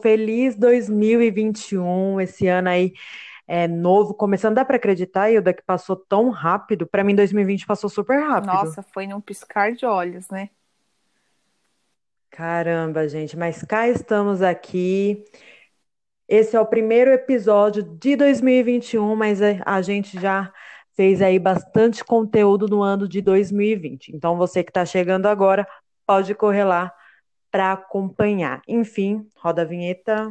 feliz 0.00 0.56
2021, 0.56 2.20
esse 2.20 2.46
ano 2.46 2.68
aí 2.68 2.92
é 3.46 3.66
novo, 3.66 4.12
começando, 4.12 4.56
dá 4.56 4.64
para 4.64 4.76
acreditar, 4.76 5.30
Ilda, 5.30 5.54
que 5.54 5.62
passou 5.62 5.96
tão 5.96 6.28
rápido? 6.28 6.86
Para 6.86 7.02
mim, 7.02 7.14
2020 7.14 7.66
passou 7.66 7.88
super 7.88 8.20
rápido. 8.20 8.52
Nossa, 8.52 8.82
foi 8.82 9.06
num 9.06 9.22
piscar 9.22 9.72
de 9.72 9.86
olhos, 9.86 10.28
né? 10.28 10.50
Caramba, 12.30 13.08
gente, 13.08 13.36
mas 13.36 13.62
cá 13.62 13.88
estamos 13.88 14.42
aqui. 14.42 15.24
Esse 16.28 16.56
é 16.56 16.60
o 16.60 16.66
primeiro 16.66 17.10
episódio 17.10 17.82
de 17.82 18.16
2021, 18.16 19.16
mas 19.16 19.40
a 19.42 19.80
gente 19.80 20.20
já 20.20 20.52
fez 20.94 21.22
aí 21.22 21.38
bastante 21.38 22.04
conteúdo 22.04 22.68
no 22.68 22.82
ano 22.82 23.08
de 23.08 23.22
2020. 23.22 24.14
Então, 24.14 24.36
você 24.36 24.62
que 24.62 24.70
está 24.70 24.84
chegando 24.84 25.26
agora, 25.26 25.66
pode 26.06 26.34
correr 26.34 26.64
lá 26.64 26.92
para 27.50 27.72
acompanhar. 27.72 28.62
Enfim, 28.66 29.26
roda 29.36 29.62
a 29.62 29.64
vinheta. 29.64 30.28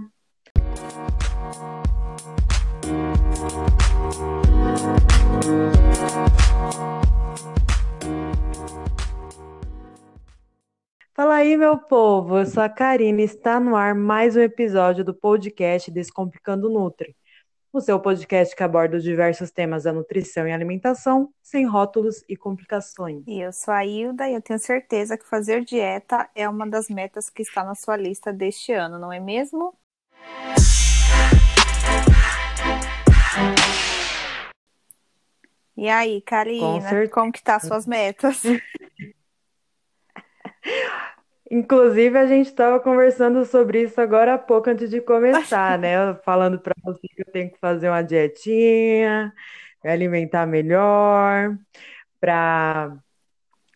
Fala 11.13 11.35
aí, 11.35 11.57
meu 11.57 11.79
povo. 11.79 12.37
Eu 12.37 12.45
sou 12.45 12.61
a 12.61 12.69
Karine. 12.69 13.23
Está 13.23 13.59
no 13.59 13.75
ar 13.75 13.95
mais 13.95 14.35
um 14.35 14.41
episódio 14.41 15.03
do 15.03 15.15
podcast 15.15 15.89
Descomplicando 15.89 16.69
Nutri, 16.69 17.15
o 17.77 17.81
seu 17.81 17.99
podcast 17.99 18.55
que 18.55 18.63
aborda 18.63 18.99
diversos 18.99 19.51
temas 19.51 19.83
da 19.83 19.93
nutrição 19.93 20.47
e 20.47 20.51
alimentação, 20.51 21.31
sem 21.43 21.67
rótulos 21.67 22.23
e 22.27 22.35
complicações. 22.35 23.23
E 23.27 23.39
eu 23.39 23.53
sou 23.53 23.71
a 23.71 23.85
Hilda 23.85 24.27
e 24.27 24.33
eu 24.33 24.41
tenho 24.41 24.57
certeza 24.57 25.15
que 25.15 25.27
fazer 25.27 25.63
dieta 25.63 26.27
é 26.33 26.49
uma 26.49 26.67
das 26.67 26.89
metas 26.89 27.29
que 27.29 27.43
está 27.43 27.63
na 27.63 27.75
sua 27.75 27.95
lista 27.95 28.33
deste 28.33 28.73
ano, 28.73 28.97
não 28.97 29.13
é 29.13 29.19
mesmo? 29.19 29.75
E 35.75 35.87
aí, 35.87 36.19
Karina, 36.21 37.07
como 37.11 37.31
que 37.31 37.43
tá 37.43 37.59
suas 37.59 37.85
metas? 37.85 38.41
Inclusive, 41.49 42.17
a 42.17 42.27
gente 42.27 42.47
estava 42.47 42.79
conversando 42.79 43.45
sobre 43.45 43.83
isso 43.83 43.99
agora 44.01 44.33
há 44.33 44.37
pouco, 44.37 44.69
antes 44.69 44.89
de 44.89 44.99
começar, 44.99 45.77
né? 45.79 46.13
Falando 46.25 46.59
para 46.59 46.73
você 46.83 47.07
que 47.07 47.21
eu 47.21 47.31
tenho 47.31 47.49
que 47.49 47.57
fazer 47.57 47.89
uma 47.89 48.01
dietinha, 48.01 49.33
me 49.83 49.89
alimentar 49.89 50.45
melhor, 50.45 51.57
para 52.19 52.97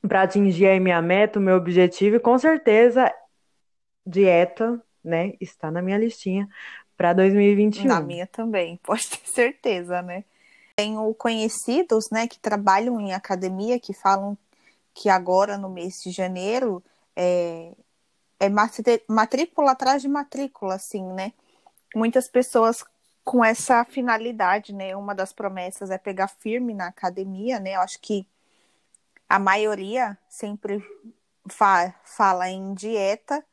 para 0.08 0.24
atingir 0.24 0.68
a 0.68 0.80
minha 0.80 1.00
meta, 1.00 1.38
o 1.38 1.42
meu 1.42 1.56
objetivo, 1.56 2.16
e 2.16 2.20
com 2.20 2.36
certeza, 2.38 3.14
dieta, 4.04 4.82
né, 5.04 5.34
está 5.40 5.70
na 5.70 5.80
minha 5.80 5.98
listinha 5.98 6.50
para 6.98 7.14
2021. 7.14 7.88
Na 7.88 8.02
minha 8.02 8.26
também, 8.26 8.78
pode 8.84 9.08
ter 9.08 9.20
certeza, 9.26 10.02
né? 10.02 10.24
Tenho 10.76 11.14
conhecidos, 11.14 12.10
né, 12.10 12.28
que 12.28 12.40
trabalham 12.40 13.00
em 13.00 13.14
academia, 13.14 13.80
que 13.80 13.94
falam 13.94 14.36
que 14.94 15.08
agora, 15.08 15.58
no 15.58 15.70
mês 15.70 16.02
de 16.04 16.12
janeiro, 16.12 16.84
é, 17.16 17.76
é 18.40 18.50
matrícula 19.08 19.72
atrás 19.72 20.02
de 20.02 20.08
matrícula, 20.08 20.76
assim, 20.76 21.04
né? 21.14 21.34
Muitas 21.96 22.28
pessoas 22.28 22.84
com 23.24 23.44
essa 23.44 23.86
finalidade, 23.86 24.74
né? 24.74 24.96
Uma 24.96 25.14
das 25.14 25.32
promessas 25.34 25.92
é 25.92 25.98
pegar 25.98 26.28
firme 26.28 26.74
na 26.74 26.88
academia, 26.88 27.60
né? 27.60 27.76
Eu 27.76 27.82
acho 27.82 28.00
que 28.02 28.28
a 29.30 29.40
maioria 29.40 30.18
sempre 30.28 30.84
fa 31.50 31.94
fala 32.04 32.50
em 32.50 32.74
dieta 32.74 33.46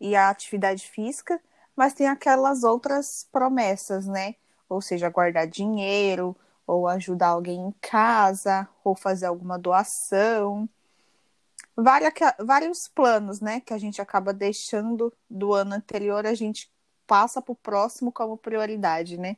e 0.00 0.16
a 0.16 0.28
atividade 0.30 0.86
física, 0.88 1.40
mas 1.76 1.94
tem 1.94 2.08
aquelas 2.08 2.64
outras 2.64 3.28
promessas, 3.30 4.06
né? 4.06 4.34
Ou 4.68 4.80
seja, 4.80 5.08
guardar 5.08 5.46
dinheiro, 5.46 6.36
ou 6.66 6.88
ajudar 6.88 7.28
alguém 7.28 7.60
em 7.60 7.72
casa, 7.80 8.68
ou 8.82 8.96
fazer 8.96 9.26
alguma 9.26 9.58
doação 9.58 10.68
várias, 11.76 12.12
vários 12.40 12.88
planos, 12.88 13.40
né, 13.40 13.60
que 13.60 13.72
a 13.72 13.78
gente 13.78 14.00
acaba 14.00 14.32
deixando 14.32 15.12
do 15.28 15.52
ano 15.52 15.74
anterior, 15.74 16.26
a 16.26 16.34
gente 16.34 16.70
passa 17.06 17.42
para 17.42 17.52
o 17.52 17.56
próximo 17.56 18.12
como 18.12 18.36
prioridade, 18.36 19.18
né? 19.18 19.36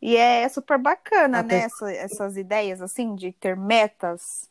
E 0.00 0.16
é 0.16 0.48
super 0.48 0.78
bacana, 0.78 1.40
Até... 1.40 1.58
né, 1.58 1.64
essa, 1.64 1.92
essas 1.92 2.36
ideias, 2.36 2.80
assim, 2.80 3.14
de 3.14 3.32
ter 3.32 3.56
metas. 3.56 4.48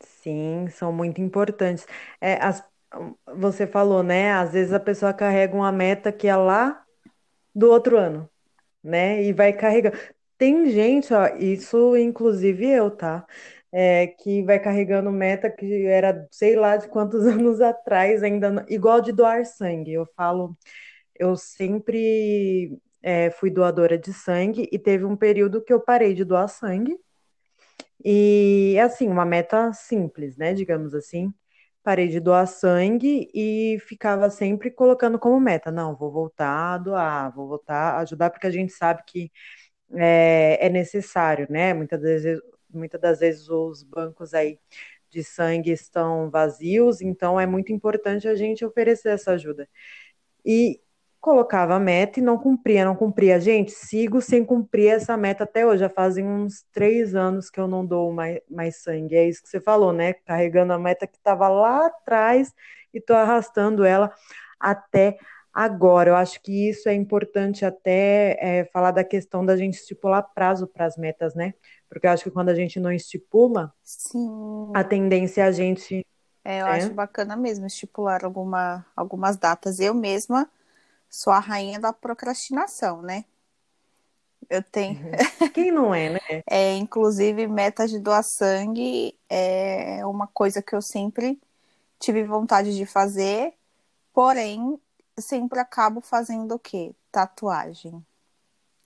Sim, 0.00 0.68
são 0.70 0.92
muito 0.92 1.20
importantes. 1.20 1.86
É, 2.20 2.34
as, 2.34 2.62
você 3.34 3.66
falou, 3.66 4.02
né, 4.02 4.32
às 4.32 4.52
vezes 4.52 4.72
a 4.72 4.80
pessoa 4.80 5.12
carrega 5.12 5.54
uma 5.54 5.72
meta 5.72 6.12
que 6.12 6.28
é 6.28 6.36
lá 6.36 6.84
do 7.54 7.70
outro 7.70 7.96
ano, 7.96 8.28
né, 8.82 9.22
e 9.22 9.32
vai 9.32 9.52
carregar. 9.52 9.92
Tem 10.38 10.68
gente, 10.70 11.12
ó, 11.12 11.26
isso 11.36 11.96
inclusive 11.96 12.66
eu, 12.68 12.90
tá? 12.90 13.26
É, 13.72 14.06
que 14.08 14.42
vai 14.42 14.60
carregando 14.60 15.10
meta 15.10 15.50
que 15.50 15.86
era 15.86 16.28
sei 16.30 16.56
lá 16.56 16.76
de 16.76 16.88
quantos 16.88 17.26
anos 17.26 17.60
atrás, 17.60 18.22
ainda 18.22 18.64
igual 18.68 19.00
de 19.00 19.12
doar 19.12 19.44
sangue. 19.46 19.92
Eu 19.92 20.06
falo, 20.16 20.56
eu 21.18 21.36
sempre 21.36 22.78
é, 23.02 23.30
fui 23.30 23.50
doadora 23.50 23.98
de 23.98 24.12
sangue 24.12 24.68
e 24.72 24.78
teve 24.78 25.04
um 25.04 25.16
período 25.16 25.62
que 25.62 25.72
eu 25.72 25.80
parei 25.80 26.14
de 26.14 26.24
doar 26.24 26.48
sangue. 26.48 26.98
E 28.04 28.78
assim, 28.80 29.08
uma 29.08 29.24
meta 29.24 29.72
simples, 29.72 30.36
né? 30.36 30.54
Digamos 30.54 30.94
assim. 30.94 31.32
Parei 31.82 32.08
de 32.08 32.20
doar 32.20 32.46
sangue 32.46 33.28
e 33.34 33.78
ficava 33.80 34.30
sempre 34.30 34.70
colocando 34.70 35.18
como 35.18 35.40
meta, 35.40 35.70
não, 35.72 35.96
vou 35.96 36.12
voltar 36.12 36.74
a 36.74 36.78
doar, 36.78 37.34
vou 37.34 37.48
voltar 37.48 37.94
a 37.96 38.00
ajudar, 38.00 38.30
porque 38.30 38.46
a 38.46 38.50
gente 38.50 38.72
sabe 38.72 39.02
que 39.06 39.32
é, 39.94 40.66
é 40.66 40.68
necessário, 40.70 41.46
né? 41.50 41.74
Muitas 41.74 42.00
vezes, 42.00 42.40
muitas 42.72 43.00
das 43.00 43.20
vezes 43.20 43.48
os 43.48 43.82
bancos 43.82 44.34
aí 44.34 44.58
de 45.10 45.22
sangue 45.22 45.70
estão 45.70 46.30
vazios, 46.30 47.00
então 47.00 47.38
é 47.38 47.46
muito 47.46 47.72
importante 47.72 48.26
a 48.26 48.34
gente 48.34 48.64
oferecer 48.64 49.10
essa 49.10 49.32
ajuda. 49.32 49.68
E 50.44 50.80
colocava 51.22 51.76
a 51.76 51.80
meta 51.80 52.18
e 52.18 52.22
não 52.22 52.36
cumpria, 52.36 52.84
não 52.84 52.96
cumpria. 52.96 53.38
Gente, 53.38 53.70
sigo 53.70 54.20
sem 54.20 54.44
cumprir 54.44 54.88
essa 54.88 55.16
meta 55.16 55.44
até 55.44 55.64
hoje. 55.64 55.80
Já 55.80 55.88
fazem 55.88 56.26
uns 56.26 56.64
três 56.72 57.14
anos 57.14 57.48
que 57.48 57.60
eu 57.60 57.68
não 57.68 57.86
dou 57.86 58.12
mais, 58.12 58.40
mais 58.50 58.82
sangue. 58.82 59.14
É 59.14 59.28
isso 59.28 59.42
que 59.42 59.48
você 59.48 59.60
falou, 59.60 59.92
né? 59.92 60.14
Carregando 60.14 60.72
a 60.72 60.78
meta 60.78 61.06
que 61.06 61.16
estava 61.16 61.48
lá 61.48 61.86
atrás 61.86 62.52
e 62.92 63.00
tô 63.00 63.14
arrastando 63.14 63.84
ela 63.84 64.12
até 64.58 65.16
agora. 65.52 66.10
Eu 66.10 66.16
acho 66.16 66.40
que 66.40 66.70
isso 66.70 66.88
é 66.88 66.94
importante 66.94 67.64
até 67.64 68.36
é, 68.40 68.64
falar 68.72 68.90
da 68.90 69.04
questão 69.04 69.44
da 69.44 69.56
gente 69.56 69.74
estipular 69.74 70.22
prazo 70.34 70.66
para 70.66 70.86
as 70.86 70.96
metas, 70.96 71.34
né? 71.34 71.54
Porque 71.88 72.06
eu 72.06 72.10
acho 72.10 72.24
que 72.24 72.30
quando 72.30 72.48
a 72.48 72.54
gente 72.54 72.80
não 72.80 72.90
estipula, 72.90 73.72
Sim. 73.82 74.70
a 74.74 74.82
tendência 74.82 75.42
é 75.42 75.44
a 75.44 75.52
gente. 75.52 76.06
É, 76.44 76.62
eu 76.62 76.66
é. 76.66 76.70
acho 76.78 76.94
bacana 76.94 77.36
mesmo 77.36 77.66
estipular 77.66 78.24
alguma, 78.24 78.86
algumas 78.96 79.36
datas. 79.36 79.78
Eu 79.78 79.92
mesma 79.92 80.50
sou 81.08 81.32
a 81.32 81.38
rainha 81.38 81.78
da 81.78 81.92
procrastinação, 81.92 83.02
né? 83.02 83.24
Eu 84.48 84.62
tenho. 84.62 84.98
Uhum. 84.98 85.48
Quem 85.52 85.70
não 85.70 85.94
é, 85.94 86.10
né? 86.10 86.20
é, 86.48 86.74
inclusive, 86.76 87.46
metas 87.46 87.90
de 87.90 87.98
doar 87.98 88.24
sangue 88.24 89.14
é 89.28 90.04
uma 90.06 90.26
coisa 90.26 90.62
que 90.62 90.74
eu 90.74 90.82
sempre 90.82 91.38
tive 91.98 92.24
vontade 92.24 92.76
de 92.76 92.84
fazer, 92.84 93.54
porém, 94.12 94.78
sempre 95.18 95.58
acabo 95.58 96.00
fazendo 96.00 96.54
o 96.54 96.58
quê? 96.58 96.94
Tatuagem. 97.10 98.04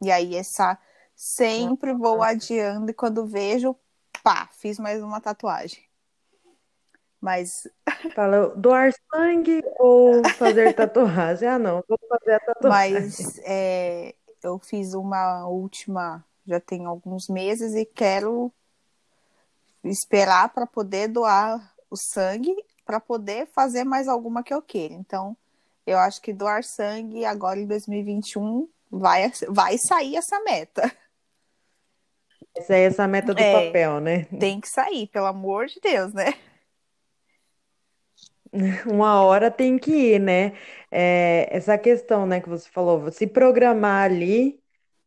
E 0.03 0.11
aí, 0.11 0.35
essa 0.37 0.79
Sempre 1.17 1.95
vou 1.95 2.23
adiando 2.23 2.91
e 2.91 2.95
quando 2.95 3.27
vejo, 3.27 3.75
pá, 4.23 4.51
fiz 4.53 4.79
mais 4.79 5.03
uma 5.03 5.19
tatuagem. 5.19 5.83
Mas. 7.19 7.67
Fala, 8.15 8.51
doar 8.55 8.93
sangue 9.11 9.65
ou 9.79 10.23
fazer 10.37 10.75
tatuagem? 10.77 11.49
Ah, 11.49 11.59
não, 11.59 11.83
vou 11.89 11.99
fazer 12.07 12.35
a 12.35 12.41
tatuagem. 12.41 12.93
Mas 12.93 13.39
é, 13.45 14.15
eu 14.43 14.59
fiz 14.59 14.93
uma 14.93 15.49
última, 15.49 16.23
já 16.47 16.61
tem 16.61 16.85
alguns 16.85 17.29
meses, 17.29 17.75
e 17.75 17.87
quero 17.87 18.53
esperar 19.83 20.51
para 20.51 20.67
poder 20.67 21.09
doar 21.09 21.75
o 21.91 21.97
sangue, 21.97 22.55
para 22.85 23.01
poder 23.01 23.47
fazer 23.47 23.85
mais 23.85 24.07
alguma 24.07 24.43
que 24.43 24.53
eu 24.53 24.61
queira. 24.61 24.93
Então, 24.93 25.35
eu 25.87 25.99
acho 25.99 26.21
que 26.21 26.33
doar 26.33 26.65
sangue 26.65 27.25
agora 27.25 27.61
em 27.61 27.67
2021 27.67 28.69
vai, 28.91 29.31
vai 29.49 29.79
sair 29.79 30.17
essa 30.17 30.41
meta. 30.41 30.91
Essa 32.57 32.75
é 32.75 32.85
essa 32.85 33.07
meta 33.07 33.33
do 33.35 33.41
é, 33.41 33.67
papel, 33.67 34.01
né? 34.01 34.25
Tem 34.39 34.61
que 34.61 34.69
sair, 34.69 35.07
pelo 35.09 35.27
amor 35.27 35.67
de 35.67 35.79
Deus, 35.81 36.13
né? 36.13 36.35
Uma 38.91 39.23
hora 39.23 39.51
tem 39.51 39.79
que 39.79 39.93
ir, 39.93 40.21
né? 40.21 40.55
É, 40.91 41.49
essa 41.51 41.77
questão, 41.77 42.27
né, 42.27 42.41
que 42.41 42.49
você 42.49 42.69
falou, 42.71 43.11
se 43.13 43.27
programar 43.27 44.05
ali 44.05 44.59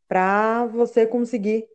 para 0.08 0.66
você 0.68 1.06
conseguir 1.06 1.68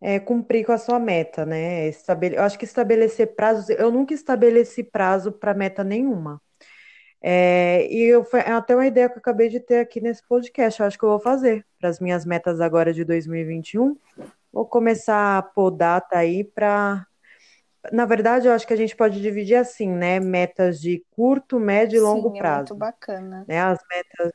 é, 0.00 0.18
cumprir 0.20 0.64
com 0.66 0.72
a 0.72 0.78
sua 0.78 0.98
meta, 0.98 1.46
né? 1.46 1.88
Estabele... 1.88 2.36
Eu 2.36 2.42
acho 2.42 2.58
que 2.58 2.64
estabelecer 2.64 3.34
prazos, 3.34 3.68
eu 3.70 3.90
nunca 3.90 4.12
estabeleci 4.12 4.84
prazo 4.84 5.32
para 5.32 5.54
meta 5.54 5.82
nenhuma. 5.82 6.40
É, 7.22 7.86
e 7.88 8.02
eu, 8.02 8.24
foi 8.24 8.40
até 8.40 8.74
uma 8.74 8.86
ideia 8.86 9.08
que 9.08 9.14
eu 9.14 9.20
acabei 9.20 9.48
de 9.48 9.60
ter 9.60 9.78
aqui 9.78 10.00
nesse 10.00 10.26
podcast. 10.26 10.80
Eu 10.80 10.86
acho 10.86 10.98
que 10.98 11.04
eu 11.04 11.10
vou 11.10 11.20
fazer 11.20 11.64
para 11.78 11.88
as 11.88 12.00
minhas 12.00 12.24
metas 12.24 12.60
agora 12.60 12.92
de 12.92 13.04
2021. 13.04 13.96
Vou 14.52 14.66
começar 14.66 15.38
a 15.38 15.42
pôr 15.42 15.70
data 15.70 16.18
aí 16.18 16.44
para. 16.44 17.06
Na 17.92 18.06
verdade, 18.06 18.46
eu 18.46 18.52
acho 18.52 18.66
que 18.66 18.72
a 18.72 18.76
gente 18.76 18.94
pode 18.94 19.20
dividir 19.20 19.56
assim, 19.56 19.88
né? 19.88 20.20
Metas 20.20 20.80
de 20.80 21.04
curto, 21.10 21.58
médio 21.58 21.96
e 21.96 22.00
longo 22.00 22.30
Sim, 22.30 22.36
é 22.36 22.40
prazo. 22.40 22.58
muito 22.58 22.76
bacana. 22.76 23.44
Né? 23.48 23.60
As 23.60 23.78
metas 23.90 24.32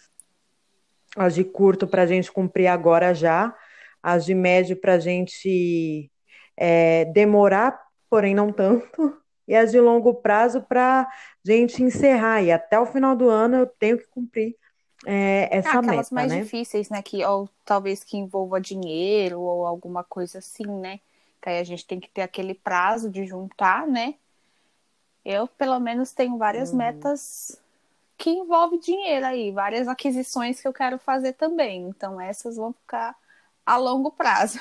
as 1.18 1.34
de 1.34 1.44
curto 1.44 1.88
para 1.88 2.04
a 2.04 2.06
gente 2.06 2.32
cumprir 2.32 2.68
agora 2.68 3.14
já, 3.14 3.56
as 4.02 4.24
de 4.24 4.36
médio 4.36 4.78
para 4.80 4.94
a 4.94 5.00
gente 5.00 6.12
é, 6.56 7.06
demorar, 7.06 7.80
porém 8.10 8.36
não 8.36 8.52
tanto, 8.52 9.18
e 9.48 9.56
as 9.56 9.72
de 9.72 9.80
longo 9.80 10.14
prazo 10.14 10.62
para 10.62 11.08
gente 11.44 11.82
encerrar. 11.82 12.42
E 12.42 12.52
até 12.52 12.80
o 12.80 12.86
final 12.86 13.16
do 13.16 13.30
ano 13.30 13.58
eu 13.58 13.66
tenho 13.68 13.98
que 13.98 14.08
cumprir 14.08 14.56
é, 15.06 15.48
essa 15.52 15.70
ah, 15.70 15.80
aquelas 15.80 16.12
meta, 16.12 16.16
mais 16.16 16.32
né? 16.32 16.42
difíceis, 16.42 16.90
né? 16.90 17.02
Que 17.02 17.24
ou 17.24 17.50
talvez 17.64 18.04
que 18.04 18.18
envolva 18.18 18.60
dinheiro 18.60 19.40
ou 19.40 19.66
alguma 19.66 20.04
coisa 20.04 20.40
assim, 20.40 20.68
né? 20.68 21.00
Que 21.42 21.50
aí 21.50 21.60
a 21.60 21.64
gente 21.64 21.86
tem 21.86 22.00
que 22.00 22.10
ter 22.10 22.22
aquele 22.22 22.54
prazo 22.54 23.10
de 23.10 23.26
juntar, 23.26 23.88
né? 23.88 24.16
Eu, 25.24 25.48
pelo 25.48 25.80
menos, 25.80 26.14
tenho 26.14 26.38
várias 26.38 26.72
uhum. 26.72 26.78
metas 26.78 27.62
que 28.18 28.30
envolvem 28.30 28.80
dinheiro 28.80 29.26
aí, 29.26 29.52
várias 29.52 29.88
aquisições 29.88 30.60
que 30.60 30.68
eu 30.68 30.74
quero 30.74 30.98
fazer 30.98 31.34
também. 31.34 31.84
Então, 31.84 32.20
essas 32.20 32.56
vão 32.56 32.74
ficar 32.74 33.16
a 33.66 33.78
longo 33.78 34.12
prazo. 34.12 34.60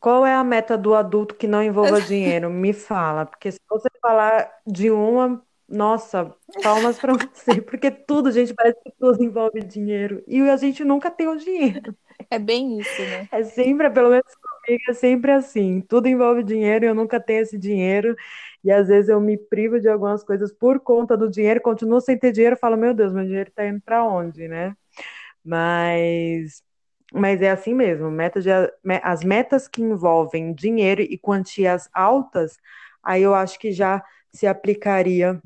Qual 0.00 0.24
é 0.24 0.34
a 0.34 0.42
meta 0.42 0.78
do 0.78 0.94
adulto 0.94 1.34
que 1.34 1.46
não 1.46 1.62
envolva 1.62 2.00
dinheiro? 2.00 2.48
Me 2.50 2.72
fala, 2.72 3.26
porque 3.26 3.52
se 3.52 3.60
você 3.68 3.88
falar 4.00 4.50
de 4.66 4.90
uma, 4.90 5.42
nossa, 5.68 6.34
palmas 6.62 6.98
para 6.98 7.12
você, 7.34 7.60
porque 7.60 7.90
tudo, 7.90 8.32
gente, 8.32 8.54
parece 8.54 8.80
que 8.82 8.92
tudo 8.98 9.22
envolve 9.22 9.60
dinheiro 9.60 10.22
e 10.26 10.40
a 10.48 10.56
gente 10.56 10.82
nunca 10.84 11.10
tem 11.10 11.28
o 11.28 11.36
dinheiro. 11.36 11.94
É 12.30 12.38
bem 12.38 12.80
isso, 12.80 13.02
né? 13.02 13.28
É 13.32 13.42
sempre, 13.44 13.90
pelo 13.90 14.10
menos 14.10 14.34
comigo, 14.34 14.82
é 14.88 14.92
sempre 14.94 15.32
assim. 15.32 15.80
Tudo 15.82 16.06
envolve 16.08 16.42
dinheiro 16.42 16.84
e 16.84 16.88
eu 16.88 16.94
nunca 16.94 17.20
tenho 17.20 17.42
esse 17.42 17.58
dinheiro. 17.58 18.14
E 18.62 18.70
às 18.70 18.88
vezes 18.88 19.08
eu 19.08 19.20
me 19.20 19.38
privo 19.38 19.80
de 19.80 19.88
algumas 19.88 20.22
coisas 20.22 20.52
por 20.52 20.80
conta 20.80 21.16
do 21.16 21.30
dinheiro, 21.30 21.60
continuo 21.62 22.00
sem 22.00 22.18
ter 22.18 22.32
dinheiro, 22.32 22.56
falo, 22.56 22.76
meu 22.76 22.92
Deus, 22.92 23.12
meu 23.12 23.24
dinheiro 23.24 23.48
está 23.48 23.66
indo 23.66 23.80
para 23.80 24.04
onde, 24.04 24.48
né? 24.48 24.74
Mas 25.44 26.62
mas 27.12 27.42
é 27.42 27.50
assim 27.50 27.74
mesmo, 27.74 28.10
meta 28.10 28.40
de, 28.40 28.50
as 29.02 29.24
metas 29.24 29.66
que 29.66 29.82
envolvem 29.82 30.52
dinheiro 30.52 31.02
e 31.02 31.18
quantias 31.18 31.88
altas, 31.92 32.58
aí 33.02 33.22
eu 33.22 33.34
acho 33.34 33.58
que 33.58 33.72
já 33.72 34.02
se 34.32 34.46
aplicaria 34.46 35.40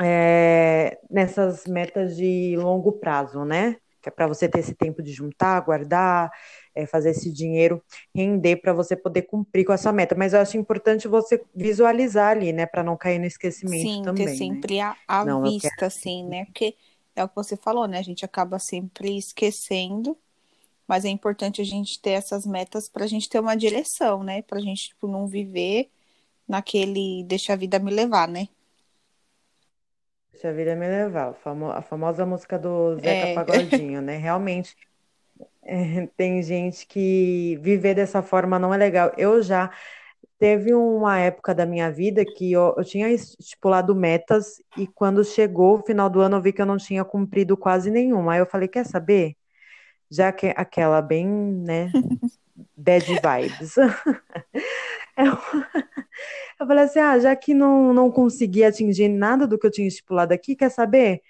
é, 0.00 0.98
nessas 1.10 1.66
metas 1.66 2.16
de 2.16 2.56
longo 2.56 2.92
prazo, 2.92 3.44
né? 3.44 3.76
Que 4.02 4.08
é 4.08 4.12
para 4.12 4.26
você 4.26 4.48
ter 4.48 4.60
esse 4.60 4.74
tempo 4.74 5.02
de 5.02 5.12
juntar, 5.12 5.60
guardar, 5.60 6.30
é, 6.74 6.86
fazer 6.86 7.10
esse 7.10 7.30
dinheiro 7.30 7.82
render 8.14 8.56
para 8.56 8.72
você 8.72 8.96
poder 8.96 9.22
cumprir 9.22 9.64
com 9.64 9.74
essa 9.74 9.92
meta. 9.92 10.14
Mas 10.14 10.32
eu 10.32 10.40
acho 10.40 10.56
importante 10.56 11.06
você 11.06 11.42
visualizar 11.54 12.30
ali, 12.30 12.52
né? 12.52 12.64
Para 12.64 12.82
não 12.82 12.96
cair 12.96 13.18
no 13.18 13.26
esquecimento 13.26 13.82
Sim, 13.82 14.02
também. 14.02 14.26
ter 14.26 14.36
sempre 14.36 14.76
né? 14.76 14.94
à, 15.06 15.20
à 15.20 15.40
vista, 15.42 15.68
quero... 15.70 15.86
assim, 15.86 16.24
né? 16.24 16.46
Porque 16.46 16.74
é 17.14 17.22
o 17.22 17.28
que 17.28 17.36
você 17.36 17.56
falou, 17.56 17.86
né? 17.86 17.98
A 17.98 18.02
gente 18.02 18.24
acaba 18.24 18.58
sempre 18.58 19.18
esquecendo 19.18 20.16
mas 20.90 21.04
é 21.04 21.08
importante 21.08 21.60
a 21.60 21.64
gente 21.64 22.02
ter 22.02 22.10
essas 22.10 22.44
metas 22.44 22.88
para 22.88 23.04
a 23.04 23.06
gente 23.06 23.28
ter 23.28 23.38
uma 23.38 23.54
direção, 23.54 24.24
né? 24.24 24.42
Para 24.42 24.58
a 24.58 24.60
gente 24.60 24.88
tipo, 24.88 25.06
não 25.06 25.24
viver 25.24 25.88
naquele 26.48 27.22
deixa 27.28 27.52
a 27.52 27.56
vida 27.56 27.78
me 27.78 27.92
levar, 27.92 28.26
né? 28.26 28.48
Deixa 30.32 30.48
a 30.48 30.52
vida 30.52 30.74
me 30.74 30.88
levar, 30.88 31.32
a 31.76 31.82
famosa 31.82 32.26
música 32.26 32.58
do 32.58 32.96
Zeca 32.96 33.08
é. 33.08 33.34
Pagodinho, 33.34 34.02
né? 34.02 34.16
Realmente 34.16 34.76
é, 35.62 36.08
tem 36.16 36.42
gente 36.42 36.84
que 36.88 37.56
viver 37.62 37.94
dessa 37.94 38.20
forma 38.20 38.58
não 38.58 38.74
é 38.74 38.76
legal. 38.76 39.12
Eu 39.16 39.40
já 39.44 39.70
teve 40.40 40.74
uma 40.74 41.20
época 41.20 41.54
da 41.54 41.64
minha 41.64 41.88
vida 41.88 42.24
que 42.24 42.50
eu, 42.50 42.74
eu 42.76 42.84
tinha 42.84 43.08
estipulado 43.10 43.94
metas 43.94 44.60
e 44.76 44.88
quando 44.88 45.24
chegou 45.24 45.78
o 45.78 45.86
final 45.86 46.10
do 46.10 46.20
ano 46.20 46.38
eu 46.38 46.42
vi 46.42 46.52
que 46.52 46.60
eu 46.60 46.66
não 46.66 46.78
tinha 46.78 47.04
cumprido 47.04 47.56
quase 47.56 47.92
nenhuma. 47.92 48.32
Aí 48.32 48.40
eu 48.40 48.46
falei, 48.46 48.66
quer 48.66 48.84
saber? 48.84 49.36
Já 50.10 50.32
que 50.32 50.52
aquela 50.56 51.00
bem, 51.00 51.26
né, 51.26 51.90
bad 52.76 53.06
vibes. 53.06 53.74
Eu, 55.16 55.36
eu 56.58 56.66
falei 56.66 56.84
assim, 56.84 56.98
ah, 56.98 57.18
já 57.18 57.36
que 57.36 57.52
não, 57.52 57.92
não 57.92 58.10
consegui 58.10 58.64
atingir 58.64 59.08
nada 59.08 59.46
do 59.46 59.58
que 59.58 59.66
eu 59.66 59.70
tinha 59.70 59.86
estipulado 59.86 60.32
aqui, 60.32 60.56
quer 60.56 60.70
saber? 60.70 61.20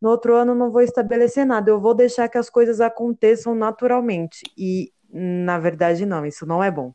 No 0.00 0.08
outro 0.10 0.34
ano 0.36 0.54
não 0.54 0.70
vou 0.70 0.82
estabelecer 0.82 1.44
nada, 1.44 1.70
eu 1.70 1.80
vou 1.80 1.94
deixar 1.94 2.28
que 2.28 2.38
as 2.38 2.48
coisas 2.48 2.80
aconteçam 2.80 3.54
naturalmente. 3.54 4.42
E, 4.56 4.92
na 5.12 5.58
verdade, 5.58 6.06
não, 6.06 6.24
isso 6.24 6.46
não 6.46 6.62
é 6.62 6.70
bom. 6.70 6.94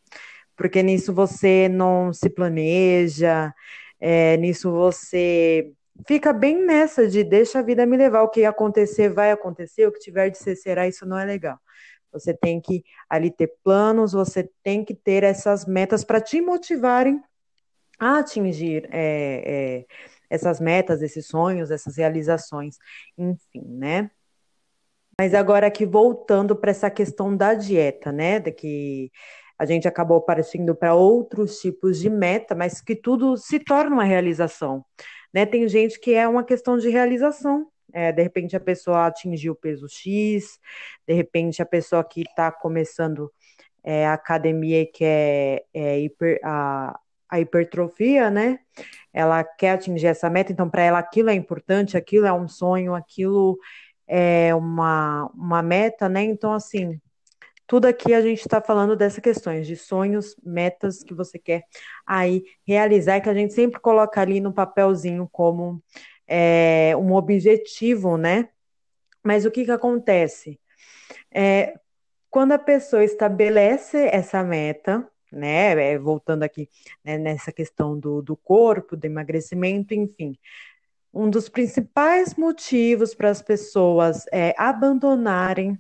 Porque 0.55 0.81
nisso 0.81 1.13
você 1.13 1.67
não 1.69 2.13
se 2.13 2.29
planeja, 2.29 3.53
é, 3.99 4.37
nisso 4.37 4.71
você 4.71 5.71
fica 6.07 6.33
bem 6.33 6.65
nessa 6.65 7.07
de 7.07 7.23
deixa 7.23 7.59
a 7.59 7.61
vida 7.61 7.85
me 7.85 7.97
levar, 7.97 8.23
o 8.23 8.29
que 8.29 8.45
acontecer 8.45 9.09
vai 9.09 9.31
acontecer, 9.31 9.87
o 9.87 9.91
que 9.91 9.99
tiver 9.99 10.29
de 10.29 10.37
ser 10.37 10.55
será, 10.55 10.87
isso 10.87 11.05
não 11.05 11.17
é 11.17 11.25
legal. 11.25 11.57
Você 12.11 12.33
tem 12.33 12.61
que 12.61 12.83
ali 13.09 13.29
ter 13.29 13.53
planos, 13.63 14.13
você 14.13 14.49
tem 14.63 14.83
que 14.85 14.93
ter 14.95 15.23
essas 15.23 15.65
metas 15.65 16.03
para 16.03 16.21
te 16.21 16.41
motivarem 16.41 17.21
a 17.99 18.19
atingir 18.19 18.87
é, 18.91 19.43
é, 19.45 19.85
essas 20.29 20.59
metas, 20.59 21.01
esses 21.01 21.27
sonhos, 21.27 21.71
essas 21.71 21.97
realizações, 21.97 22.77
enfim, 23.17 23.63
né? 23.67 24.09
Mas 25.19 25.33
agora 25.33 25.67
aqui 25.67 25.85
voltando 25.85 26.55
para 26.55 26.71
essa 26.71 26.89
questão 26.89 27.35
da 27.35 27.53
dieta, 27.53 28.11
né? 28.11 28.39
De 28.39 28.51
que 28.51 29.11
a 29.57 29.65
gente 29.65 29.87
acabou 29.87 30.21
partindo 30.21 30.75
para 30.75 30.93
outros 30.93 31.59
tipos 31.59 31.99
de 31.99 32.09
meta, 32.09 32.53
mas 32.53 32.81
que 32.81 32.95
tudo 32.95 33.37
se 33.37 33.59
torna 33.59 33.95
uma 33.95 34.03
realização. 34.03 34.83
Né? 35.35 35.45
Tem 35.45 35.67
gente 35.67 35.99
que 35.99 36.13
é 36.13 36.25
uma 36.25 36.45
questão 36.45 36.77
de 36.77 36.87
realização. 36.87 37.67
É, 37.91 38.09
de 38.13 38.23
repente 38.23 38.55
a 38.55 38.59
pessoa 38.59 39.05
atingiu 39.05 39.51
o 39.51 39.55
peso 39.55 39.85
X, 39.89 40.57
de 41.05 41.13
repente 41.13 41.61
a 41.61 41.65
pessoa 41.65 42.03
que 42.05 42.21
está 42.21 42.49
começando 42.51 43.29
é, 43.83 44.05
a 44.07 44.13
academia 44.13 44.81
e 44.81 44.85
quer 44.85 45.65
é, 45.73 45.99
hiper, 45.99 46.39
a, 46.41 46.97
a 47.29 47.39
hipertrofia, 47.41 48.29
né? 48.29 48.59
Ela 49.13 49.43
quer 49.43 49.71
atingir 49.71 50.07
essa 50.07 50.29
meta, 50.29 50.53
então 50.53 50.69
para 50.69 50.83
ela 50.83 50.99
aquilo 50.99 51.29
é 51.29 51.33
importante, 51.33 51.97
aquilo 51.97 52.25
é 52.25 52.33
um 52.33 52.47
sonho, 52.47 52.95
aquilo 52.95 53.57
é 54.07 54.55
uma, 54.55 55.29
uma 55.33 55.61
meta, 55.61 56.07
né? 56.07 56.23
Então, 56.23 56.53
assim, 56.53 56.99
tudo 57.67 57.85
aqui 57.85 58.13
a 58.13 58.21
gente 58.21 58.41
está 58.41 58.61
falando 58.61 58.95
dessas 58.95 59.19
questões 59.19 59.65
de 59.65 59.75
sonhos, 59.75 60.35
metas 60.43 61.03
que 61.03 61.13
você 61.13 61.39
quer 61.39 61.63
aí 62.05 62.43
realizar, 62.65 63.21
que 63.21 63.29
a 63.29 63.33
gente 63.33 63.53
sempre 63.53 63.79
coloca 63.79 64.21
ali 64.21 64.39
no 64.39 64.53
papelzinho 64.53 65.27
como 65.31 65.81
é, 66.27 66.95
um 66.97 67.13
objetivo, 67.13 68.17
né? 68.17 68.49
Mas 69.23 69.45
o 69.45 69.51
que, 69.51 69.65
que 69.65 69.71
acontece? 69.71 70.59
É, 71.33 71.79
quando 72.29 72.51
a 72.51 72.59
pessoa 72.59 73.03
estabelece 73.03 73.97
essa 74.11 74.43
meta, 74.43 75.07
né? 75.31 75.93
É, 75.93 75.97
voltando 75.97 76.43
aqui 76.43 76.69
né, 77.03 77.17
nessa 77.17 77.51
questão 77.51 77.99
do, 77.99 78.21
do 78.21 78.35
corpo, 78.37 78.95
do 78.95 79.05
emagrecimento, 79.05 79.93
enfim. 79.93 80.37
Um 81.13 81.29
dos 81.29 81.49
principais 81.49 82.35
motivos 82.35 83.15
para 83.15 83.29
as 83.29 83.41
pessoas 83.41 84.25
é, 84.31 84.53
abandonarem 84.57 85.77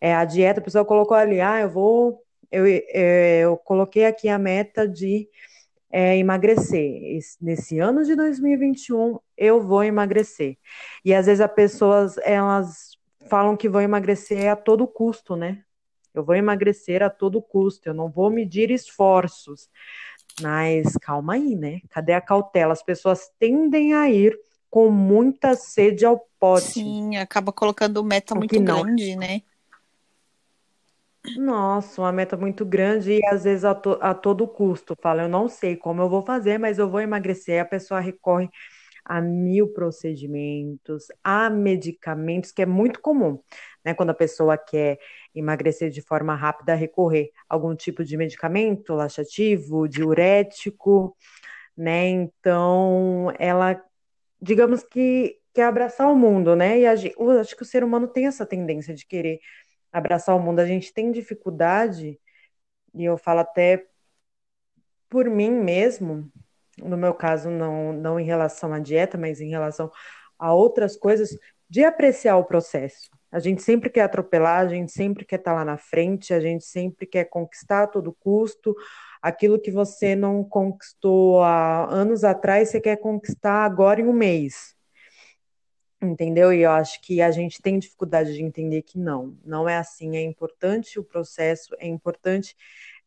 é, 0.00 0.14
a 0.14 0.24
dieta, 0.24 0.60
a 0.60 0.64
pessoa 0.64 0.84
colocou 0.84 1.16
ali, 1.16 1.40
ah, 1.40 1.60
eu 1.60 1.70
vou, 1.70 2.22
eu, 2.50 2.66
eu, 2.66 2.82
é, 2.88 3.40
eu 3.40 3.56
coloquei 3.56 4.06
aqui 4.06 4.28
a 4.28 4.38
meta 4.38 4.86
de 4.86 5.28
é, 5.90 6.16
emagrecer. 6.16 7.18
Nesse 7.40 7.78
ano 7.78 8.04
de 8.04 8.14
2021, 8.14 9.18
eu 9.36 9.62
vou 9.62 9.82
emagrecer. 9.82 10.58
E 11.04 11.14
às 11.14 11.26
vezes 11.26 11.40
as 11.40 11.52
pessoas, 11.52 12.16
elas 12.18 12.96
falam 13.28 13.56
que 13.56 13.68
vão 13.68 13.80
emagrecer 13.80 14.50
a 14.50 14.56
todo 14.56 14.86
custo, 14.86 15.36
né? 15.36 15.62
Eu 16.14 16.24
vou 16.24 16.34
emagrecer 16.34 17.02
a 17.02 17.10
todo 17.10 17.42
custo, 17.42 17.88
eu 17.88 17.94
não 17.94 18.08
vou 18.10 18.30
medir 18.30 18.70
esforços. 18.70 19.68
Mas 20.40 20.92
calma 21.00 21.34
aí, 21.34 21.54
né? 21.54 21.80
Cadê 21.90 22.12
a 22.12 22.20
cautela? 22.20 22.72
As 22.72 22.82
pessoas 22.82 23.30
tendem 23.38 23.94
a 23.94 24.10
ir 24.10 24.38
com 24.70 24.90
muita 24.90 25.54
sede 25.54 26.04
ao 26.04 26.26
pote. 26.38 26.72
Sim, 26.72 27.16
acaba 27.16 27.52
colocando 27.52 28.04
meta 28.04 28.34
muito 28.34 28.60
grande, 28.60 29.16
né? 29.16 29.42
Nossa, 31.34 32.00
uma 32.00 32.12
meta 32.12 32.36
muito 32.36 32.64
grande 32.64 33.12
e 33.18 33.26
às 33.26 33.44
vezes 33.44 33.64
a, 33.64 33.74
to- 33.74 33.98
a 34.00 34.14
todo 34.14 34.46
custo. 34.48 34.94
Fala, 35.02 35.22
eu 35.22 35.28
não 35.28 35.48
sei 35.48 35.76
como 35.76 36.00
eu 36.02 36.08
vou 36.08 36.22
fazer, 36.22 36.58
mas 36.58 36.78
eu 36.78 36.88
vou 36.90 37.00
emagrecer. 37.00 37.60
A 37.60 37.64
pessoa 37.64 38.00
recorre 38.00 38.48
a 39.04 39.20
mil 39.20 39.72
procedimentos, 39.72 41.06
a 41.24 41.50
medicamentos, 41.50 42.52
que 42.52 42.62
é 42.62 42.66
muito 42.66 43.00
comum, 43.00 43.40
né? 43.84 43.94
Quando 43.94 44.10
a 44.10 44.14
pessoa 44.14 44.58
quer 44.58 44.98
emagrecer 45.34 45.90
de 45.90 46.02
forma 46.02 46.34
rápida, 46.36 46.74
recorrer 46.76 47.30
a 47.48 47.54
algum 47.54 47.74
tipo 47.76 48.04
de 48.04 48.16
medicamento 48.16 48.94
laxativo, 48.94 49.88
diurético, 49.88 51.16
né? 51.76 52.08
Então, 52.08 53.32
ela 53.38 53.80
digamos 54.40 54.82
que 54.84 55.38
quer 55.54 55.64
abraçar 55.64 56.08
o 56.10 56.16
mundo, 56.16 56.54
né? 56.56 56.80
E 56.80 56.86
a, 56.86 56.92
acho 57.40 57.56
que 57.56 57.62
o 57.62 57.66
ser 57.66 57.82
humano 57.84 58.08
tem 58.08 58.26
essa 58.26 58.46
tendência 58.46 58.94
de 58.94 59.06
querer 59.06 59.40
abraçar 59.98 60.36
o 60.36 60.40
mundo. 60.40 60.60
A 60.60 60.66
gente 60.66 60.92
tem 60.92 61.10
dificuldade, 61.10 62.20
e 62.94 63.04
eu 63.04 63.16
falo 63.16 63.40
até 63.40 63.86
por 65.08 65.28
mim 65.30 65.50
mesmo, 65.50 66.30
no 66.78 66.96
meu 66.96 67.14
caso, 67.14 67.48
não, 67.48 67.92
não 67.92 68.20
em 68.20 68.24
relação 68.24 68.72
à 68.72 68.78
dieta, 68.78 69.16
mas 69.16 69.40
em 69.40 69.48
relação 69.48 69.90
a 70.38 70.52
outras 70.52 70.96
coisas, 70.96 71.30
de 71.68 71.82
apreciar 71.84 72.36
o 72.36 72.44
processo. 72.44 73.10
A 73.32 73.38
gente 73.38 73.62
sempre 73.62 73.90
quer 73.90 74.02
atropelar, 74.02 74.60
a 74.60 74.68
gente 74.68 74.92
sempre 74.92 75.24
quer 75.24 75.36
estar 75.36 75.54
lá 75.54 75.64
na 75.64 75.76
frente, 75.76 76.32
a 76.32 76.40
gente 76.40 76.64
sempre 76.64 77.06
quer 77.06 77.24
conquistar 77.24 77.84
a 77.84 77.86
todo 77.86 78.16
custo. 78.20 78.74
Aquilo 79.20 79.60
que 79.60 79.70
você 79.70 80.14
não 80.14 80.44
conquistou 80.44 81.42
há 81.42 81.86
anos 81.92 82.24
atrás, 82.24 82.68
você 82.70 82.80
quer 82.80 82.96
conquistar 82.96 83.64
agora 83.64 84.00
em 84.00 84.06
um 84.06 84.12
mês. 84.12 84.75
Entendeu? 86.00 86.52
E 86.52 86.60
eu 86.62 86.70
acho 86.70 87.00
que 87.00 87.22
a 87.22 87.30
gente 87.30 87.62
tem 87.62 87.78
dificuldade 87.78 88.34
de 88.34 88.42
entender 88.42 88.82
que 88.82 88.98
não, 88.98 89.36
não 89.44 89.68
é 89.68 89.76
assim. 89.78 90.16
É 90.16 90.22
importante 90.22 90.98
o 90.98 91.04
processo, 91.04 91.74
é 91.78 91.86
importante 91.86 92.54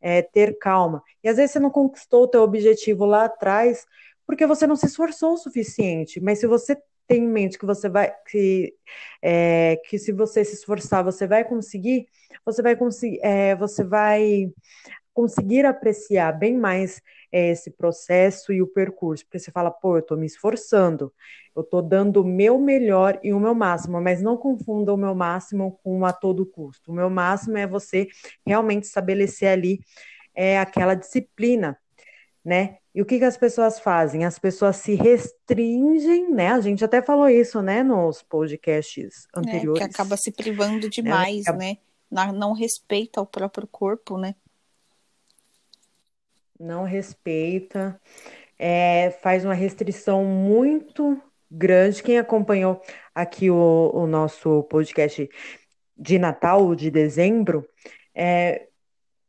é, 0.01 0.21
ter 0.21 0.57
calma. 0.57 1.03
E 1.23 1.29
às 1.29 1.37
vezes 1.37 1.51
você 1.51 1.59
não 1.59 1.69
conquistou 1.69 2.23
o 2.23 2.27
teu 2.27 2.41
objetivo 2.41 3.05
lá 3.05 3.25
atrás 3.25 3.85
porque 4.25 4.45
você 4.45 4.67
não 4.67 4.75
se 4.75 4.85
esforçou 4.87 5.33
o 5.33 5.37
suficiente. 5.37 6.19
Mas 6.19 6.39
se 6.39 6.47
você 6.47 6.75
tem 7.07 7.23
em 7.23 7.27
mente 7.27 7.57
que 7.57 7.65
você 7.65 7.89
vai 7.89 8.13
que, 8.29 8.75
é, 9.21 9.77
que 9.87 9.97
se 9.97 10.11
você 10.11 10.45
se 10.45 10.53
esforçar 10.55 11.03
você 11.03 11.27
vai 11.27 11.43
conseguir, 11.43 12.07
você 12.45 12.61
vai 12.61 12.75
conseguir, 12.75 13.19
é, 13.23 13.55
você 13.55 13.83
vai 13.83 14.51
conseguir 15.19 15.65
apreciar 15.65 16.31
bem 16.31 16.57
mais 16.57 17.01
é, 17.29 17.49
esse 17.49 17.69
processo 17.71 18.53
e 18.53 18.61
o 18.61 18.67
percurso, 18.67 19.25
porque 19.25 19.37
você 19.37 19.51
fala, 19.51 19.69
pô, 19.69 19.97
eu 19.97 19.99
estou 19.99 20.17
me 20.17 20.25
esforçando, 20.25 21.13
eu 21.53 21.61
estou 21.61 21.81
dando 21.81 22.21
o 22.21 22.25
meu 22.25 22.57
melhor 22.57 23.19
e 23.21 23.33
o 23.33 23.39
meu 23.39 23.53
máximo, 23.53 23.99
mas 23.99 24.21
não 24.21 24.37
confunda 24.37 24.93
o 24.93 24.97
meu 24.97 25.13
máximo 25.13 25.77
com 25.83 26.05
a 26.05 26.13
todo 26.13 26.45
custo. 26.45 26.89
O 26.89 26.93
meu 26.95 27.09
máximo 27.09 27.57
é 27.57 27.67
você 27.67 28.07
realmente 28.47 28.85
estabelecer 28.85 29.49
ali 29.49 29.81
é, 30.33 30.57
aquela 30.57 30.95
disciplina, 30.95 31.77
né? 32.43 32.77
E 32.95 33.01
o 33.01 33.05
que, 33.05 33.19
que 33.19 33.25
as 33.25 33.35
pessoas 33.35 33.77
fazem? 33.77 34.23
As 34.23 34.39
pessoas 34.39 34.77
se 34.77 34.95
restringem, 34.95 36.31
né? 36.31 36.47
A 36.53 36.61
gente 36.61 36.85
até 36.85 37.01
falou 37.01 37.27
isso, 37.27 37.61
né, 37.61 37.83
nos 37.83 38.23
podcasts 38.23 39.27
anteriores. 39.35 39.81
É, 39.81 39.85
que 39.85 39.93
acaba 39.93 40.15
se 40.15 40.31
privando 40.31 40.89
demais, 40.89 41.43
né? 41.57 41.77
né? 42.09 42.31
Não 42.31 42.53
respeita 42.53 43.19
o 43.19 43.25
próprio 43.25 43.67
corpo, 43.67 44.17
né? 44.17 44.33
Não 46.59 46.83
respeita, 46.83 47.99
é, 48.57 49.11
faz 49.21 49.45
uma 49.45 49.53
restrição 49.53 50.25
muito 50.25 51.21
grande. 51.49 52.03
Quem 52.03 52.19
acompanhou 52.19 52.81
aqui 53.15 53.49
o, 53.49 53.91
o 53.93 54.05
nosso 54.05 54.63
podcast 54.63 55.29
de 55.97 56.19
Natal, 56.19 56.75
de 56.75 56.91
dezembro, 56.91 57.65
é, 58.13 58.67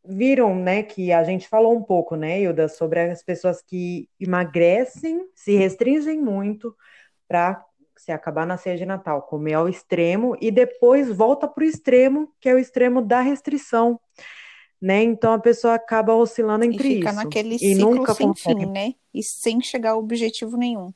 viram, 0.05 0.55
né, 0.55 0.83
que 0.83 1.13
a 1.13 1.23
gente 1.25 1.49
falou 1.49 1.77
um 1.77 1.83
pouco, 1.83 2.17
né, 2.17 2.41
Hilda, 2.41 2.69
sobre 2.69 3.01
as 3.01 3.23
pessoas 3.23 3.63
que 3.63 4.09
emagrecem, 4.19 5.29
se 5.35 5.57
restringem 5.57 6.21
muito 6.21 6.75
para 7.29 7.65
se 7.97 8.11
acabar 8.11 8.47
na 8.47 8.57
ceia 8.57 8.79
de 8.79 8.87
Natal, 8.87 9.23
comer 9.23 9.55
ao 9.55 9.69
extremo 9.69 10.37
e 10.41 10.51
depois 10.51 11.15
volta 11.15 11.47
para 11.47 11.63
o 11.63 11.67
extremo, 11.67 12.33
que 12.41 12.49
é 12.49 12.55
o 12.55 12.59
extremo 12.59 13.03
da 13.03 13.21
restrição 13.21 14.01
né? 14.81 15.03
Então 15.03 15.33
a 15.33 15.39
pessoa 15.39 15.75
acaba 15.75 16.15
oscilando 16.15 16.65
entre 16.65 16.89
e 16.89 16.95
fica 16.97 17.11
isso. 17.11 17.17
naquele 17.17 17.55
e 17.57 17.59
ciclo 17.59 17.95
nunca 17.97 18.15
sem 18.15 18.29
consegue. 18.29 18.61
fim, 18.61 18.67
né? 18.67 18.95
E 19.13 19.23
sem 19.23 19.61
chegar 19.61 19.91
a 19.93 19.97
objetivo 19.97 20.57
nenhum. 20.57 20.93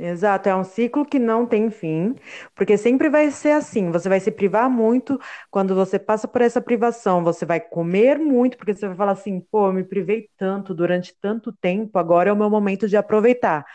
Exato, 0.00 0.48
é 0.48 0.54
um 0.54 0.62
ciclo 0.62 1.04
que 1.04 1.18
não 1.18 1.44
tem 1.44 1.70
fim, 1.70 2.14
porque 2.54 2.76
sempre 2.76 3.08
vai 3.08 3.32
ser 3.32 3.50
assim. 3.50 3.90
Você 3.90 4.08
vai 4.08 4.20
se 4.20 4.30
privar 4.30 4.70
muito 4.70 5.18
quando 5.50 5.74
você 5.74 5.98
passa 5.98 6.28
por 6.28 6.40
essa 6.40 6.60
privação. 6.60 7.24
Você 7.24 7.44
vai 7.44 7.58
comer 7.60 8.16
muito, 8.16 8.56
porque 8.56 8.74
você 8.74 8.86
vai 8.86 8.96
falar 8.96 9.12
assim: 9.12 9.40
pô, 9.40 9.66
eu 9.68 9.72
me 9.72 9.82
privei 9.82 10.30
tanto 10.36 10.72
durante 10.72 11.16
tanto 11.20 11.52
tempo, 11.52 11.98
agora 11.98 12.30
é 12.30 12.32
o 12.32 12.36
meu 12.36 12.48
momento 12.48 12.86
de 12.86 12.96
aproveitar. 12.96 13.66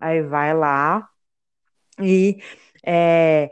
Aí 0.00 0.22
vai 0.22 0.54
lá 0.54 1.06
e 2.00 2.38
é, 2.84 3.50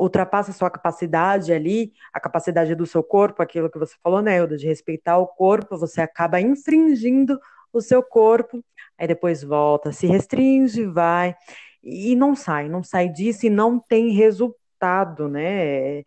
ultrapassa 0.00 0.50
a 0.50 0.54
sua 0.54 0.70
capacidade 0.70 1.52
ali, 1.52 1.92
a 2.12 2.18
capacidade 2.18 2.74
do 2.74 2.86
seu 2.86 3.02
corpo, 3.02 3.42
aquilo 3.42 3.70
que 3.70 3.78
você 3.78 3.94
falou, 4.02 4.22
né, 4.22 4.38
Euda, 4.38 4.56
de 4.56 4.66
respeitar 4.66 5.18
o 5.18 5.26
corpo, 5.26 5.76
você 5.76 6.00
acaba 6.00 6.40
infringindo 6.40 7.38
o 7.72 7.80
seu 7.80 8.02
corpo, 8.02 8.64
aí 8.98 9.06
depois 9.06 9.42
volta, 9.42 9.92
se 9.92 10.06
restringe, 10.06 10.86
vai, 10.86 11.36
e 11.82 12.16
não 12.16 12.34
sai, 12.34 12.68
não 12.68 12.82
sai 12.82 13.08
disso 13.08 13.46
e 13.46 13.50
não 13.50 13.78
tem 13.78 14.10
resultado, 14.10 15.28
né? 15.28 15.98
É, 15.98 16.04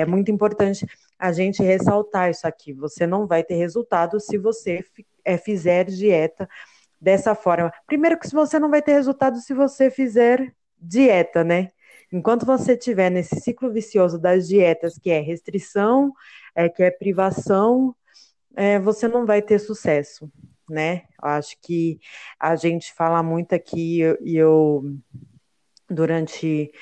é 0.00 0.06
muito 0.06 0.30
importante 0.30 0.86
a 1.18 1.32
gente 1.32 1.62
ressaltar 1.62 2.30
isso 2.30 2.46
aqui. 2.46 2.72
Você 2.74 3.06
não 3.06 3.26
vai 3.26 3.42
ter 3.42 3.54
resultado 3.56 4.20
se 4.20 4.38
você 4.38 4.84
é, 5.24 5.36
fizer 5.36 5.84
dieta 5.84 6.48
dessa 7.00 7.34
forma. 7.34 7.72
Primeiro 7.86 8.18
que 8.18 8.28
você 8.32 8.58
não 8.58 8.70
vai 8.70 8.82
ter 8.82 8.92
resultado 8.92 9.38
se 9.40 9.52
você 9.52 9.90
fizer 9.90 10.54
dieta, 10.78 11.42
né? 11.42 11.70
Enquanto 12.12 12.46
você 12.46 12.72
estiver 12.72 13.10
nesse 13.10 13.38
ciclo 13.40 13.70
vicioso 13.70 14.18
das 14.18 14.48
dietas, 14.48 14.98
que 14.98 15.10
é 15.10 15.20
restrição, 15.20 16.12
é, 16.54 16.68
que 16.68 16.82
é 16.82 16.90
privação, 16.90 17.94
é, 18.56 18.78
você 18.78 19.06
não 19.06 19.26
vai 19.26 19.42
ter 19.42 19.58
sucesso, 19.58 20.30
né? 20.68 21.02
Eu 21.22 21.28
acho 21.28 21.56
que 21.62 22.00
a 22.40 22.56
gente 22.56 22.92
fala 22.94 23.22
muito 23.22 23.54
aqui, 23.54 24.00
e 24.22 24.36
eu, 24.36 24.82
durante. 25.88 26.72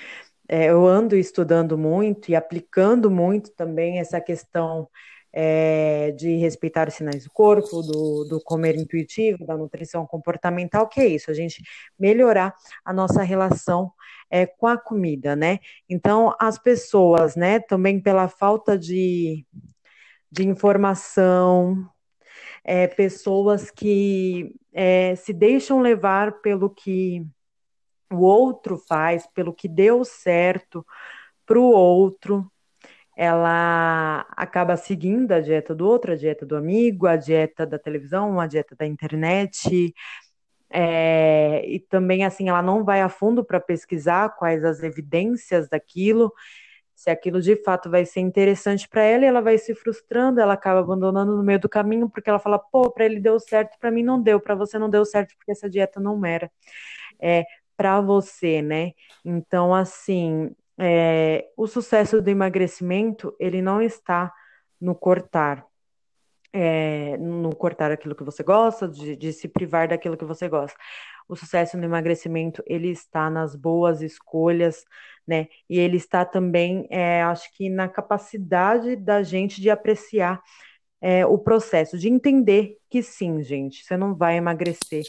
É, 0.49 0.67
eu 0.67 0.87
ando 0.87 1.17
estudando 1.17 1.77
muito 1.77 2.31
e 2.31 2.37
aplicando 2.37 3.11
muito 3.11 3.51
também 3.53 3.99
essa 3.99 4.21
questão 4.21 4.89
é, 5.39 6.13
de 6.13 6.35
respeitar 6.37 6.89
os 6.89 6.95
sinais 6.95 7.25
do 7.25 7.31
corpo, 7.31 7.83
do, 7.83 8.25
do, 8.25 8.41
comer 8.41 8.75
intuitivo, 8.75 9.45
da 9.45 9.55
nutrição 9.55 10.07
comportamental, 10.07 10.89
que 10.89 10.99
é 10.99 11.07
isso, 11.07 11.31
a 11.31 11.35
gente 11.35 11.63
melhorar 11.99 12.55
a 12.83 12.91
nossa 12.91 13.23
relação 13.23 13.93
é, 14.31 14.47
com 14.47 14.67
a 14.67 14.79
comida, 14.79 15.37
né? 15.37 15.59
Então, 15.91 16.35
as 16.41 16.59
pessoas, 16.59 17.37
né, 17.37 17.61
também 17.61 18.01
pela 18.01 18.29
falta 18.29 18.79
de, 18.79 19.45
de 20.33 20.49
informação, 20.49 21.87
é, 22.65 22.87
pessoas 22.87 23.71
que 23.71 24.55
é, 24.73 25.17
se 25.17 25.35
deixam 25.35 25.81
levar 25.81 26.41
pelo 26.41 26.71
que 26.71 27.27
o 28.11 28.23
outro 28.23 28.79
faz, 28.79 29.27
pelo 29.35 29.53
que 29.53 29.69
deu 29.69 30.03
certo 30.03 30.87
para 31.45 31.59
o 31.59 31.71
outro, 31.71 32.51
ela 33.17 34.27
acaba 34.37 34.77
seguindo 34.77 35.33
a 35.33 35.41
dieta 35.41 35.75
do 35.75 35.89
outro, 35.89 36.13
a 36.13 36.17
dieta 36.17 36.45
do 36.45 36.55
amigo, 36.57 37.07
a 37.07 37.17
dieta 37.17 37.67
da 37.67 37.79
televisão, 37.79 38.39
a 38.39 38.47
dieta 38.47 38.77
da 38.77 38.87
internet, 38.87 39.95
é, 40.71 41.65
e 41.67 41.81
também, 41.81 42.25
assim, 42.25 42.49
ela 42.49 42.63
não 42.63 42.85
vai 42.85 43.01
a 43.01 43.09
fundo 43.09 43.45
para 43.45 43.61
pesquisar 43.61 44.31
quais 44.37 44.65
as 44.65 44.83
evidências 44.83 45.69
daquilo, 45.69 46.33
se 46.95 47.11
aquilo 47.11 47.41
de 47.41 47.57
fato 47.57 47.91
vai 47.91 48.05
ser 48.07 48.21
interessante 48.21 48.89
para 48.89 49.03
ela, 49.03 49.25
e 49.25 49.29
ela 49.29 49.41
vai 49.41 49.59
se 49.59 49.75
frustrando, 49.75 50.41
ela 50.41 50.55
acaba 50.55 50.81
abandonando 50.81 51.37
no 51.37 51.43
meio 51.43 51.61
do 51.61 51.69
caminho, 51.69 52.11
porque 52.11 52.29
ela 52.29 52.39
fala, 52.39 52.59
pô, 52.59 52.91
para 52.91 53.07
ele 53.07 53.21
deu 53.21 53.39
certo, 53.41 53.79
para 53.79 53.91
mim 53.91 54.03
não 54.03 54.21
deu, 54.21 54.41
para 54.41 54.55
você 54.55 54.79
não 54.79 54.91
deu 54.91 55.05
certo, 55.05 55.35
porque 55.37 55.53
essa 55.53 55.69
dieta 55.71 56.01
não 56.01 56.25
era 56.25 56.51
é, 57.21 57.45
para 57.77 58.01
você, 58.01 58.63
né? 58.63 58.93
Então, 59.25 59.75
assim, 59.75 60.55
é, 60.79 61.49
o 61.57 61.67
sucesso 61.67 62.21
do 62.21 62.29
emagrecimento, 62.29 63.35
ele 63.39 63.63
não 63.63 63.81
está 63.81 64.33
no 64.81 64.95
cortar, 64.95 65.65
é, 66.53 67.17
no 67.17 67.55
cortar 67.55 67.91
aquilo 67.91 68.15
que 68.15 68.25
você 68.25 68.43
gosta, 68.43 68.89
de, 68.89 69.17
de, 69.17 69.33
se 69.33 69.49
privar 69.49 69.89
daquilo 69.89 70.17
que 70.17 70.25
você 70.25 70.49
gosta. 70.49 70.79
O 71.29 71.35
sucesso 71.35 71.77
no 71.77 71.85
emagrecimento, 71.85 72.63
ele 72.67 72.89
está 72.89 73.29
nas 73.31 73.57
boas 73.57 74.01
escolhas, 74.03 74.85
né? 75.27 75.49
E 75.69 75.79
ele 75.79 75.97
está 75.97 76.25
também, 76.25 76.87
é, 76.91 77.23
acho 77.23 77.53
que 77.55 77.69
na 77.69 77.89
capacidade 77.89 78.97
da 78.97 79.23
gente 79.23 79.61
de 79.61 79.71
apreciar 79.71 80.41
é, 81.01 81.27
o 81.27 81.39
processo, 81.39 81.99
de 81.99 82.09
entender 82.09 82.79
que 82.89 83.03
sim, 83.03 83.43
gente, 83.43 83.85
você 83.85 83.97
não 83.97 84.15
vai 84.15 84.37
emagrecer 84.37 85.05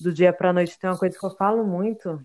do 0.00 0.12
dia 0.12 0.32
para 0.32 0.50
a 0.50 0.52
noite. 0.52 0.78
Tem 0.78 0.90
uma 0.90 0.98
coisa 0.98 1.18
que 1.18 1.24
eu 1.24 1.36
falo 1.36 1.64
muito, 1.64 2.20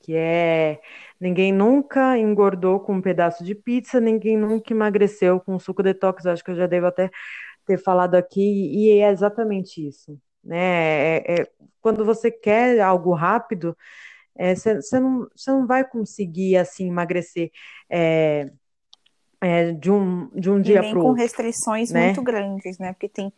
que 0.00 0.14
é 0.14 0.80
ninguém 1.20 1.52
nunca 1.52 2.16
engordou 2.16 2.80
com 2.80 2.94
um 2.94 3.02
pedaço 3.02 3.44
de 3.44 3.54
pizza, 3.54 4.00
ninguém 4.00 4.36
nunca 4.36 4.72
emagreceu 4.72 5.40
com 5.40 5.58
suco 5.58 5.82
detox. 5.82 6.26
Acho 6.26 6.44
que 6.44 6.50
eu 6.50 6.56
já 6.56 6.66
devo 6.66 6.86
até 6.86 7.10
ter 7.66 7.78
falado 7.78 8.14
aqui, 8.14 8.40
e 8.40 9.00
é 9.00 9.10
exatamente 9.10 9.86
isso. 9.86 10.18
Né? 10.42 10.58
É, 10.58 11.40
é, 11.40 11.50
quando 11.80 12.04
você 12.04 12.30
quer 12.30 12.80
algo 12.80 13.12
rápido, 13.12 13.76
você 14.54 14.70
é, 14.96 15.00
não, 15.00 15.28
não 15.46 15.66
vai 15.66 15.84
conseguir 15.84 16.56
assim 16.56 16.88
emagrecer 16.88 17.50
é, 17.90 18.50
é, 19.40 19.72
de 19.72 19.90
um, 19.90 20.28
de 20.34 20.50
um 20.50 20.60
dia 20.60 20.80
para 20.80 20.86
o 20.86 20.88
outro. 20.88 21.02
com 21.02 21.12
restrições 21.12 21.90
né? 21.90 22.06
muito 22.06 22.22
grandes, 22.22 22.78
né? 22.78 22.92
Porque 22.92 23.08
tem 23.08 23.32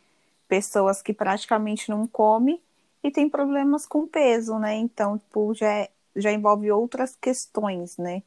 pessoas 0.47 1.01
que 1.01 1.13
praticamente 1.13 1.89
não 1.89 2.07
comem 2.07 2.61
e 3.03 3.11
tem 3.11 3.29
problemas 3.29 3.85
com 3.85 4.07
peso, 4.07 4.59
né? 4.59 4.75
Então, 4.75 5.17
tipo, 5.17 5.53
já, 5.53 5.71
é, 5.71 5.89
já 6.15 6.31
envolve 6.31 6.71
outras 6.71 7.15
questões, 7.15 7.97
né? 7.97 8.23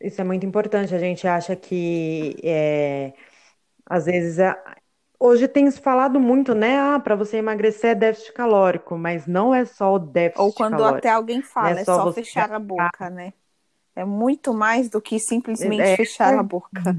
Isso 0.00 0.20
é 0.20 0.24
muito 0.24 0.44
importante. 0.44 0.94
A 0.94 0.98
gente 0.98 1.26
acha 1.26 1.54
que 1.54 2.36
é, 2.42 3.12
às 3.86 4.06
vezes 4.06 4.38
é, 4.38 4.56
hoje 5.18 5.46
tem 5.46 5.70
se 5.70 5.80
falado 5.80 6.18
muito, 6.18 6.54
né? 6.54 6.78
Ah, 6.78 6.98
para 6.98 7.14
você 7.14 7.36
emagrecer 7.36 7.90
é 7.90 7.94
déficit 7.94 8.32
calórico, 8.32 8.98
mas 8.98 9.26
não 9.26 9.54
é 9.54 9.64
só 9.64 9.94
o 9.94 9.98
déficit 9.98 10.42
Ou 10.42 10.52
quando 10.52 10.72
calórico. 10.72 10.98
até 10.98 11.10
alguém 11.10 11.38
é 11.38 11.42
fala, 11.42 11.80
é 11.80 11.84
só, 11.84 12.04
você 12.04 12.22
fechar 12.22 12.52
a 12.52 12.58
boca, 12.58 13.08
né? 13.08 13.32
É 13.94 14.04
muito 14.04 14.54
mais 14.54 14.88
do 14.88 15.00
que 15.00 15.18
simplesmente 15.18 15.82
é, 15.82 15.96
fechar 15.96 16.38
a 16.38 16.42
boca. 16.42 16.96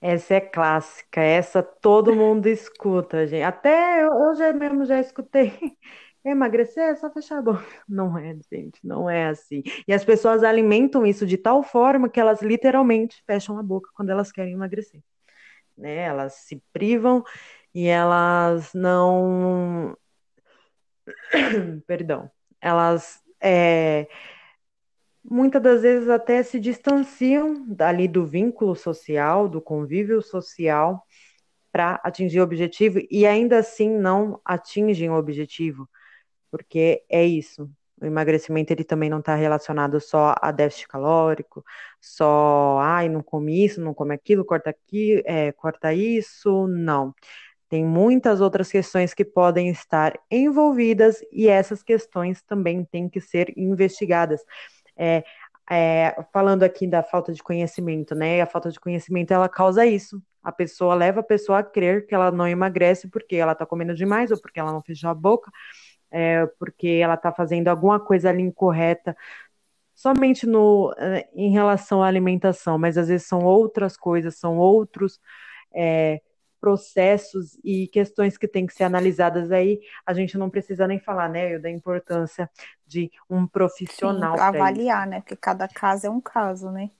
Essa 0.00 0.34
é 0.34 0.40
clássica, 0.40 1.20
essa 1.20 1.62
todo 1.62 2.14
mundo 2.16 2.46
escuta, 2.46 3.26
gente. 3.26 3.42
Até 3.42 4.02
eu, 4.02 4.08
eu 4.08 4.34
já 4.34 4.52
mesmo 4.52 4.84
já 4.86 4.98
escutei. 4.98 5.52
Emagrecer 6.24 6.82
é 6.84 6.94
só 6.96 7.10
fechar 7.10 7.38
a 7.38 7.42
boca. 7.42 7.64
Não 7.88 8.16
é, 8.18 8.34
gente, 8.52 8.78
não 8.84 9.08
é 9.08 9.28
assim. 9.28 9.62
E 9.88 9.92
as 9.92 10.04
pessoas 10.04 10.42
alimentam 10.44 11.06
isso 11.06 11.26
de 11.26 11.38
tal 11.38 11.62
forma 11.62 12.08
que 12.10 12.20
elas 12.20 12.42
literalmente 12.42 13.22
fecham 13.26 13.58
a 13.58 13.62
boca 13.62 13.90
quando 13.94 14.10
elas 14.10 14.30
querem 14.30 14.52
emagrecer. 14.52 15.02
Né? 15.76 15.96
Elas 16.04 16.34
se 16.34 16.62
privam 16.72 17.24
e 17.74 17.86
elas 17.86 18.72
não. 18.74 19.96
Perdão. 21.86 22.30
Elas 22.60 23.22
é, 23.40 24.06
muitas 25.24 25.62
das 25.62 25.82
vezes 25.82 26.08
até 26.08 26.42
se 26.42 26.58
distanciam 26.60 27.66
ali 27.78 28.08
do 28.08 28.26
vínculo 28.26 28.74
social, 28.74 29.48
do 29.48 29.60
convívio 29.60 30.22
social, 30.22 31.04
para 31.72 32.00
atingir 32.04 32.40
o 32.40 32.44
objetivo 32.44 32.98
e 33.10 33.26
ainda 33.26 33.58
assim 33.58 33.90
não 33.90 34.40
atingem 34.44 35.10
o 35.10 35.14
objetivo, 35.16 35.88
porque 36.50 37.04
é 37.08 37.24
isso. 37.24 37.70
O 38.00 38.06
emagrecimento 38.06 38.72
ele 38.72 38.84
também 38.84 39.10
não 39.10 39.20
está 39.20 39.34
relacionado 39.34 40.00
só 40.00 40.34
a 40.40 40.50
déficit 40.50 40.88
calórico, 40.88 41.64
só, 42.00 42.78
ai, 42.80 43.08
não 43.08 43.22
come 43.22 43.64
isso, 43.64 43.80
não 43.80 43.92
come 43.94 44.14
aquilo, 44.14 44.44
corta 44.44 44.70
aqui, 44.70 45.22
é, 45.26 45.52
corta 45.52 45.92
isso, 45.92 46.66
não. 46.68 47.14
Tem 47.68 47.84
muitas 47.84 48.40
outras 48.40 48.70
questões 48.70 49.14
que 49.14 49.24
podem 49.24 49.70
estar 49.70 50.18
envolvidas 50.30 51.20
e 51.30 51.46
essas 51.48 51.82
questões 51.84 52.42
também 52.42 52.84
têm 52.84 53.08
que 53.08 53.20
ser 53.20 53.52
investigadas. 53.56 54.42
É, 55.00 55.24
é, 55.70 56.14
falando 56.32 56.62
aqui 56.62 56.86
da 56.86 57.02
falta 57.02 57.32
de 57.32 57.42
conhecimento, 57.42 58.14
né? 58.14 58.40
A 58.42 58.46
falta 58.46 58.70
de 58.70 58.78
conhecimento 58.78 59.32
ela 59.32 59.48
causa 59.48 59.86
isso. 59.86 60.22
A 60.42 60.52
pessoa 60.52 60.94
leva 60.94 61.20
a 61.20 61.22
pessoa 61.22 61.60
a 61.60 61.62
crer 61.62 62.06
que 62.06 62.14
ela 62.14 62.30
não 62.30 62.46
emagrece 62.46 63.08
porque 63.08 63.36
ela 63.36 63.52
está 63.52 63.64
comendo 63.64 63.94
demais 63.94 64.30
ou 64.30 64.40
porque 64.40 64.60
ela 64.60 64.72
não 64.72 64.82
fechou 64.82 65.08
a 65.10 65.14
boca, 65.14 65.50
é, 66.10 66.46
porque 66.58 66.88
ela 67.02 67.14
está 67.14 67.32
fazendo 67.32 67.68
alguma 67.68 68.00
coisa 68.00 68.30
ali 68.30 68.42
incorreta, 68.42 69.16
somente 69.94 70.46
no, 70.46 70.92
é, 70.98 71.28
em 71.34 71.50
relação 71.52 72.02
à 72.02 72.08
alimentação, 72.08 72.78
mas 72.78 72.98
às 72.98 73.08
vezes 73.08 73.26
são 73.26 73.40
outras 73.44 73.96
coisas, 73.96 74.36
são 74.36 74.58
outros 74.58 75.20
é, 75.74 76.20
processos 76.60 77.58
e 77.64 77.88
questões 77.88 78.36
que 78.36 78.46
têm 78.46 78.66
que 78.66 78.74
ser 78.74 78.84
analisadas 78.84 79.50
aí, 79.50 79.80
a 80.04 80.12
gente 80.12 80.36
não 80.36 80.50
precisa 80.50 80.86
nem 80.86 81.00
falar, 81.00 81.28
né, 81.28 81.58
da 81.58 81.70
importância 81.70 82.50
de 82.86 83.10
um 83.28 83.46
profissional 83.46 84.34
para 84.34 84.48
avaliar, 84.48 85.02
isso. 85.02 85.10
né, 85.10 85.20
porque 85.20 85.36
cada 85.36 85.66
caso 85.66 86.06
é 86.06 86.10
um 86.10 86.20
caso, 86.20 86.70
né. 86.70 86.90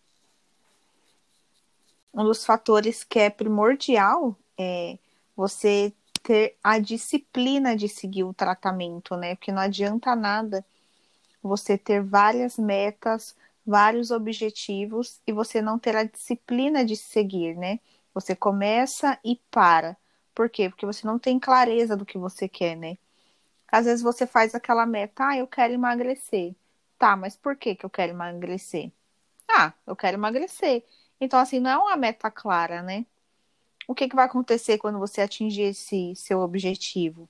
Um 2.12 2.24
dos 2.24 2.44
fatores 2.44 3.04
que 3.04 3.18
é 3.18 3.30
primordial 3.30 4.36
é 4.58 4.98
você 5.36 5.92
ter 6.22 6.56
a 6.62 6.78
disciplina 6.78 7.76
de 7.76 7.88
seguir 7.88 8.24
o 8.24 8.34
tratamento, 8.34 9.16
né, 9.16 9.34
porque 9.34 9.52
não 9.52 9.62
adianta 9.62 10.16
nada 10.16 10.64
você 11.42 11.78
ter 11.78 12.02
várias 12.02 12.58
metas, 12.58 13.34
vários 13.66 14.10
objetivos 14.10 15.20
e 15.26 15.32
você 15.32 15.62
não 15.62 15.78
ter 15.78 15.96
a 15.96 16.04
disciplina 16.04 16.84
de 16.84 16.96
seguir, 16.96 17.56
né? 17.56 17.78
Você 18.14 18.34
começa 18.34 19.18
e 19.24 19.40
para. 19.50 19.96
Por 20.34 20.48
quê? 20.48 20.68
Porque 20.68 20.86
você 20.86 21.06
não 21.06 21.18
tem 21.18 21.38
clareza 21.38 21.96
do 21.96 22.06
que 22.06 22.18
você 22.18 22.48
quer, 22.48 22.76
né? 22.76 22.96
Às 23.70 23.86
vezes 23.86 24.02
você 24.02 24.26
faz 24.26 24.54
aquela 24.54 24.84
meta, 24.84 25.28
ah, 25.28 25.36
eu 25.36 25.46
quero 25.46 25.72
emagrecer. 25.72 26.54
Tá, 26.98 27.16
mas 27.16 27.36
por 27.36 27.56
que, 27.56 27.74
que 27.74 27.86
eu 27.86 27.90
quero 27.90 28.12
emagrecer? 28.12 28.90
Ah, 29.48 29.72
eu 29.86 29.96
quero 29.96 30.16
emagrecer. 30.16 30.84
Então, 31.20 31.38
assim, 31.38 31.60
não 31.60 31.70
é 31.70 31.78
uma 31.78 31.96
meta 31.96 32.30
clara, 32.30 32.82
né? 32.82 33.06
O 33.86 33.94
que, 33.94 34.08
que 34.08 34.16
vai 34.16 34.24
acontecer 34.24 34.78
quando 34.78 34.98
você 34.98 35.20
atingir 35.20 35.62
esse 35.62 36.14
seu 36.16 36.40
objetivo? 36.40 37.28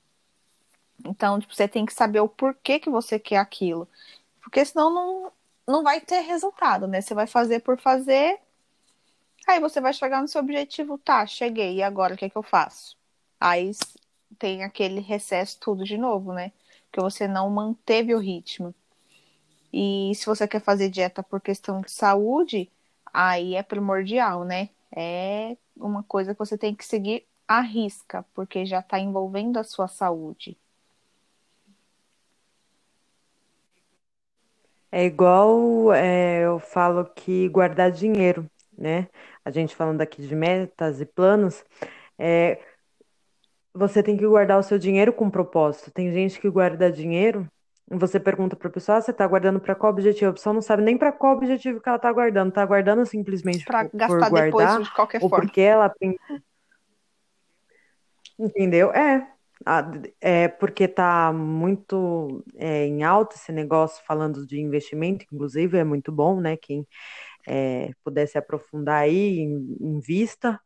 Então, 1.05 1.39
tipo, 1.41 1.55
você 1.55 1.67
tem 1.67 1.87
que 1.87 1.95
saber 1.95 2.21
o 2.21 2.29
porquê 2.29 2.79
que 2.79 2.91
você 2.91 3.19
quer 3.19 3.39
aquilo. 3.39 3.89
Porque 4.43 4.65
senão 4.65 4.93
não, 4.93 5.33
não 5.67 5.83
vai 5.83 6.01
ter 6.01 6.21
resultado, 6.21 6.87
né? 6.87 7.01
Você 7.01 7.15
vai 7.15 7.27
fazer 7.27 7.61
por 7.61 7.79
fazer 7.79 8.39
Aí 9.51 9.59
você 9.59 9.81
vai 9.81 9.93
chegar 9.93 10.23
no 10.23 10.29
seu 10.29 10.41
objetivo, 10.41 10.97
tá, 10.97 11.27
cheguei, 11.27 11.75
e 11.75 11.83
agora 11.83 12.15
o 12.15 12.17
que 12.17 12.25
é 12.25 12.31
que 12.31 12.39
eu 12.39 12.43
faço? 12.43 12.97
Aí 13.41 13.73
tem 14.39 14.63
aquele 14.63 15.01
recesso 15.01 15.59
tudo 15.59 15.83
de 15.83 15.99
novo, 15.99 16.33
né? 16.33 16.53
Que 16.93 17.01
você 17.01 17.27
não 17.27 17.51
manteve 17.51 18.15
o 18.15 18.21
ritmo. 18.21 18.73
E 19.73 20.13
se 20.15 20.25
você 20.25 20.47
quer 20.47 20.61
fazer 20.61 20.89
dieta 20.89 21.21
por 21.21 21.41
questão 21.41 21.81
de 21.81 21.91
saúde, 21.91 22.71
aí 23.13 23.57
é 23.57 23.63
primordial, 23.65 24.45
né? 24.45 24.69
É 24.95 25.57
uma 25.77 26.05
coisa 26.05 26.33
que 26.33 26.39
você 26.39 26.57
tem 26.57 26.73
que 26.73 26.85
seguir 26.85 27.27
à 27.49 27.61
risca, 27.61 28.25
porque 28.33 28.65
já 28.65 28.79
está 28.79 29.01
envolvendo 29.01 29.59
a 29.59 29.65
sua 29.65 29.89
saúde. 29.89 30.57
É 34.93 35.05
igual 35.05 35.93
é, 35.93 36.45
eu 36.45 36.61
falo 36.61 37.05
que 37.05 37.49
guardar 37.49 37.91
dinheiro, 37.91 38.49
né? 38.79 39.09
A 39.45 39.51
gente 39.51 39.75
falando 39.75 40.01
aqui 40.01 40.27
de 40.27 40.35
metas 40.35 41.01
e 41.01 41.07
planos, 41.07 41.65
é, 42.19 42.61
você 43.73 44.03
tem 44.03 44.17
que 44.17 44.27
guardar 44.27 44.59
o 44.59 44.63
seu 44.63 44.79
dinheiro 44.79 45.13
com 45.13 45.31
propósito. 45.31 45.91
Tem 45.91 46.13
gente 46.13 46.41
que 46.41 46.51
guarda 46.51 46.91
dinheiro, 46.91 47.47
você 47.91 48.21
pergunta 48.21 48.55
para 48.55 48.69
a 48.69 48.71
pessoa, 48.71 48.99
ah, 48.99 49.01
você 49.01 49.11
está 49.11 49.27
guardando 49.27 49.59
para 49.59 49.75
qual 49.75 49.93
objetivo? 49.93 50.31
A 50.31 50.35
pessoa 50.35 50.53
não 50.53 50.63
sabe 50.63 50.83
nem 50.83 50.97
para 50.97 51.11
qual 51.11 51.37
objetivo 51.37 51.81
que 51.81 51.89
ela 51.89 51.97
está 51.97 52.13
guardando. 52.13 52.51
Está 52.51 52.65
guardando 52.65 53.05
simplesmente 53.05 53.65
para 53.65 53.85
gastar 53.93 54.07
por 54.07 54.31
guardar, 54.31 54.45
depois 54.45 54.85
de 54.85 54.95
qualquer 54.95 55.23
ou 55.23 55.29
forma. 55.29 55.45
porque 55.45 55.61
ela 55.61 55.93
entendeu? 58.39 58.93
É, 58.93 59.27
é 60.21 60.49
porque 60.49 60.85
está 60.85 61.33
muito 61.33 62.45
é, 62.55 62.87
em 62.87 63.03
alta 63.03 63.35
esse 63.35 63.51
negócio 63.51 64.03
falando 64.07 64.47
de 64.47 64.61
investimento, 64.61 65.27
inclusive 65.33 65.77
é 65.77 65.85
muito 65.85 66.13
bom, 66.13 66.41
né? 66.41 66.57
Quem 66.57 66.87
é, 67.47 67.91
pudesse 68.05 68.39
aprofundar 68.39 69.03
aí 69.03 69.41
em, 69.41 69.77
em 69.81 70.01
vista, 70.01 70.61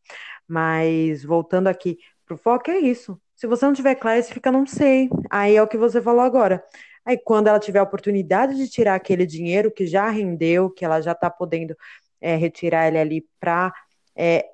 mas 0.47 1.23
voltando 1.23 1.67
aqui 1.67 1.97
para 2.25 2.35
o 2.35 2.37
foco, 2.37 2.71
é 2.71 2.79
isso. 2.79 3.19
Se 3.35 3.47
você 3.47 3.65
não 3.65 3.73
tiver 3.73 3.95
claro, 3.95 4.21
você 4.21 4.33
fica, 4.33 4.51
não 4.51 4.65
sei. 4.65 5.09
Aí 5.29 5.55
é 5.55 5.61
o 5.61 5.67
que 5.67 5.77
você 5.77 6.01
falou 6.01 6.21
agora. 6.21 6.63
Aí, 7.05 7.17
quando 7.17 7.47
ela 7.47 7.59
tiver 7.59 7.79
a 7.79 7.83
oportunidade 7.83 8.55
de 8.55 8.67
tirar 8.67 8.95
aquele 8.95 9.25
dinheiro 9.25 9.71
que 9.71 9.85
já 9.85 10.09
rendeu, 10.09 10.71
que 10.71 10.83
ela 10.83 11.01
já 11.01 11.11
está 11.11 11.29
podendo 11.29 11.75
é, 12.19 12.35
retirar 12.35 12.87
ele 12.87 12.97
ali 12.97 13.27
para 13.39 13.71
é, 14.15 14.45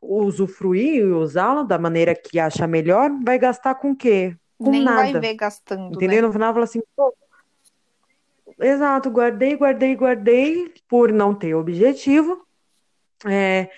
usufruir 0.00 1.02
e 1.02 1.04
usá-lo 1.04 1.64
da 1.64 1.78
maneira 1.78 2.14
que 2.14 2.38
acha 2.38 2.66
melhor, 2.66 3.10
vai 3.24 3.38
gastar 3.38 3.74
com 3.74 3.90
o 3.90 3.96
quê? 3.96 4.36
Com 4.56 4.70
Nem 4.70 4.84
nada. 4.84 5.02
vai 5.02 5.20
ver 5.20 5.34
gastando. 5.34 5.96
Entendeu? 5.96 6.22
Né? 6.22 6.28
No 6.28 6.32
final, 6.32 6.52
fala 6.52 6.64
assim, 6.64 6.80
pô, 6.94 7.12
Exato, 8.60 9.10
guardei, 9.10 9.56
guardei, 9.56 9.94
guardei 9.94 10.74
por 10.88 11.12
não 11.12 11.34
ter 11.34 11.54
objetivo. 11.54 12.44
É, 13.26 13.70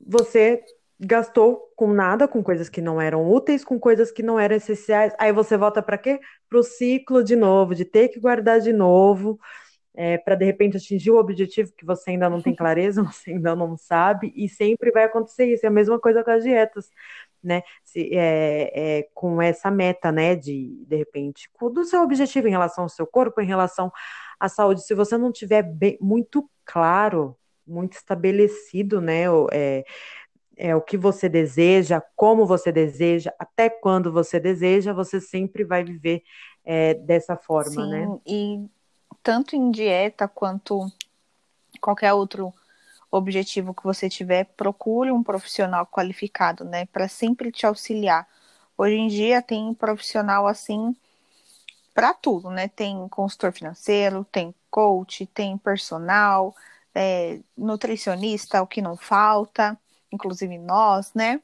você 0.00 0.62
gastou 0.98 1.72
com 1.76 1.92
nada, 1.92 2.28
com 2.28 2.42
coisas 2.42 2.68
que 2.68 2.80
não 2.80 3.00
eram 3.00 3.28
úteis, 3.30 3.64
com 3.64 3.78
coisas 3.78 4.10
que 4.10 4.22
não 4.22 4.38
eram 4.38 4.56
essenciais. 4.56 5.12
Aí 5.18 5.32
você 5.32 5.56
volta 5.56 5.82
para 5.82 5.98
quê? 5.98 6.20
Para 6.48 6.58
o 6.58 6.62
ciclo 6.62 7.22
de 7.24 7.36
novo, 7.36 7.74
de 7.74 7.84
ter 7.84 8.08
que 8.08 8.20
guardar 8.20 8.60
de 8.60 8.72
novo, 8.72 9.38
é, 9.94 10.16
para 10.18 10.34
de 10.34 10.44
repente 10.44 10.76
atingir 10.76 11.10
o 11.10 11.18
objetivo 11.18 11.72
que 11.76 11.84
você 11.84 12.10
ainda 12.12 12.30
não 12.30 12.40
tem 12.40 12.54
clareza, 12.54 13.02
você 13.04 13.32
ainda 13.32 13.54
não 13.54 13.76
sabe, 13.76 14.32
e 14.34 14.48
sempre 14.48 14.90
vai 14.92 15.04
acontecer 15.04 15.46
isso. 15.46 15.66
É 15.66 15.68
a 15.68 15.72
mesma 15.72 15.98
coisa 15.98 16.24
com 16.24 16.30
as 16.30 16.42
dietas 16.44 16.88
né, 17.42 17.62
se, 17.82 18.10
é, 18.12 18.70
é, 18.74 19.02
com 19.14 19.40
essa 19.40 19.70
meta, 19.70 20.12
né, 20.12 20.36
de, 20.36 20.84
de 20.86 20.96
repente, 20.96 21.50
do 21.72 21.84
seu 21.84 22.02
objetivo 22.02 22.48
em 22.48 22.50
relação 22.52 22.84
ao 22.84 22.88
seu 22.88 23.06
corpo, 23.06 23.40
em 23.40 23.46
relação 23.46 23.92
à 24.38 24.48
saúde, 24.48 24.82
se 24.82 24.94
você 24.94 25.16
não 25.18 25.32
tiver 25.32 25.62
bem, 25.62 25.98
muito 26.00 26.48
claro, 26.64 27.36
muito 27.66 27.94
estabelecido, 27.94 29.00
né, 29.00 29.24
é, 29.52 29.84
é, 30.56 30.76
o 30.76 30.80
que 30.80 30.96
você 30.96 31.28
deseja, 31.28 32.00
como 32.14 32.46
você 32.46 32.70
deseja, 32.70 33.32
até 33.38 33.68
quando 33.68 34.12
você 34.12 34.38
deseja, 34.38 34.92
você 34.92 35.20
sempre 35.20 35.64
vai 35.64 35.82
viver 35.82 36.22
é, 36.64 36.94
dessa 36.94 37.36
forma, 37.36 37.70
Sim, 37.70 37.90
né? 37.90 38.18
E 38.26 38.64
tanto 39.22 39.56
em 39.56 39.70
dieta 39.70 40.28
quanto 40.28 40.86
qualquer 41.80 42.12
outro 42.12 42.52
objetivo 43.16 43.74
que 43.74 43.84
você 43.84 44.08
tiver, 44.08 44.44
procure 44.56 45.12
um 45.12 45.22
profissional 45.22 45.86
qualificado, 45.86 46.64
né, 46.64 46.86
para 46.86 47.08
sempre 47.08 47.52
te 47.52 47.66
auxiliar. 47.66 48.26
Hoje 48.76 48.94
em 48.96 49.08
dia 49.08 49.42
tem 49.42 49.72
profissional 49.74 50.46
assim 50.46 50.94
para 51.94 52.14
tudo, 52.14 52.50
né? 52.50 52.68
Tem 52.68 53.06
consultor 53.08 53.52
financeiro, 53.52 54.24
tem 54.24 54.54
coach, 54.70 55.26
tem 55.26 55.56
personal, 55.58 56.54
é, 56.94 57.40
nutricionista, 57.56 58.62
o 58.62 58.66
que 58.66 58.80
não 58.80 58.96
falta, 58.96 59.78
inclusive 60.10 60.58
nós, 60.58 61.12
né? 61.14 61.40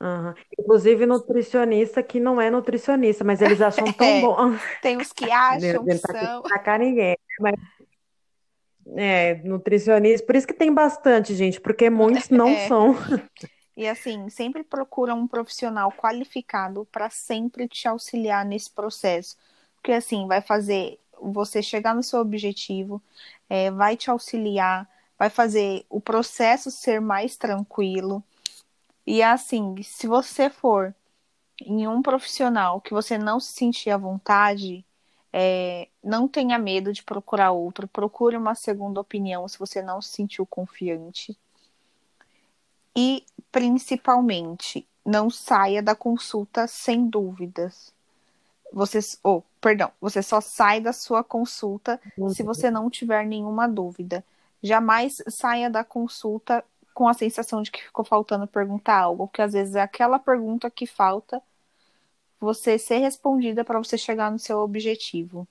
Uhum. 0.00 0.32
Inclusive 0.58 1.04
nutricionista 1.04 2.02
que 2.02 2.18
não 2.18 2.40
é 2.40 2.50
nutricionista, 2.50 3.22
mas 3.22 3.42
eles 3.42 3.60
acham 3.60 3.84
tão 3.92 4.06
É, 4.06 4.20
bom. 4.22 4.36
tem 4.80 4.96
os 4.96 5.12
que 5.12 5.30
acham 5.30 5.84
que 5.84 5.98
são. 5.98 6.42
ninguém, 6.78 7.18
mas 7.38 7.54
é 8.96 9.36
nutricionista. 9.44 10.26
Por 10.26 10.36
isso 10.36 10.46
que 10.46 10.54
tem 10.54 10.72
bastante, 10.72 11.34
gente, 11.34 11.60
porque 11.60 11.90
muitos 11.90 12.28
não 12.30 12.48
É. 12.48 12.66
são. 12.68 12.94
E 13.76 13.86
assim, 13.88 14.28
sempre 14.28 14.62
procura 14.62 15.14
um 15.14 15.26
profissional 15.26 15.90
qualificado 15.92 16.86
para 16.92 17.08
sempre 17.10 17.68
te 17.68 17.88
auxiliar 17.88 18.44
nesse 18.44 18.70
processo. 18.70 19.36
Porque 19.76 19.92
assim, 19.92 20.26
vai 20.26 20.42
fazer 20.42 20.98
você 21.20 21.62
chegar 21.62 21.94
no 21.94 22.02
seu 22.02 22.20
objetivo, 22.20 23.02
é, 23.48 23.70
vai 23.70 23.96
te 23.96 24.10
auxiliar, 24.10 24.88
vai 25.18 25.30
fazer 25.30 25.84
o 25.88 26.00
processo 26.00 26.70
ser 26.70 27.00
mais 27.00 27.36
tranquilo. 27.36 28.22
E 29.06 29.22
assim, 29.22 29.82
se 29.82 30.06
você 30.06 30.50
for 30.50 30.94
em 31.62 31.86
um 31.88 32.02
profissional 32.02 32.80
que 32.80 32.92
você 32.92 33.18
não 33.18 33.40
se 33.40 33.52
sentir 33.52 33.90
à 33.90 33.96
vontade, 33.96 34.84
é, 35.32 35.88
não 36.02 36.26
tenha 36.26 36.58
medo 36.58 36.92
de 36.92 37.02
procurar 37.02 37.52
outro. 37.52 37.86
Procure 37.86 38.36
uma 38.36 38.54
segunda 38.54 39.00
opinião 39.00 39.46
se 39.46 39.58
você 39.58 39.82
não 39.82 40.02
se 40.02 40.10
sentiu 40.10 40.44
confiante. 40.44 41.36
E, 42.96 43.24
principalmente, 43.52 44.86
não 45.04 45.30
saia 45.30 45.82
da 45.82 45.94
consulta 45.94 46.66
sem 46.66 47.06
dúvidas. 47.06 47.94
Você, 48.72 49.00
oh, 49.24 49.42
perdão, 49.60 49.90
você 50.00 50.22
só 50.22 50.40
sai 50.40 50.80
da 50.80 50.92
sua 50.92 51.24
consulta 51.24 52.00
se 52.34 52.42
você 52.42 52.70
não 52.70 52.90
tiver 52.90 53.26
nenhuma 53.26 53.68
dúvida. 53.68 54.24
Jamais 54.62 55.22
saia 55.28 55.70
da 55.70 55.82
consulta 55.82 56.64
com 56.92 57.08
a 57.08 57.14
sensação 57.14 57.62
de 57.62 57.70
que 57.70 57.82
ficou 57.82 58.04
faltando 58.04 58.46
perguntar 58.46 59.00
algo, 59.00 59.26
porque 59.26 59.42
às 59.42 59.52
vezes 59.52 59.74
é 59.74 59.80
aquela 59.80 60.18
pergunta 60.18 60.70
que 60.70 60.86
falta 60.86 61.42
você 62.40 62.78
ser 62.78 62.98
respondida 62.98 63.62
para 63.64 63.78
você 63.78 63.98
chegar 63.98 64.30
no 64.32 64.38
seu 64.38 64.58
objetivo. 64.58 65.46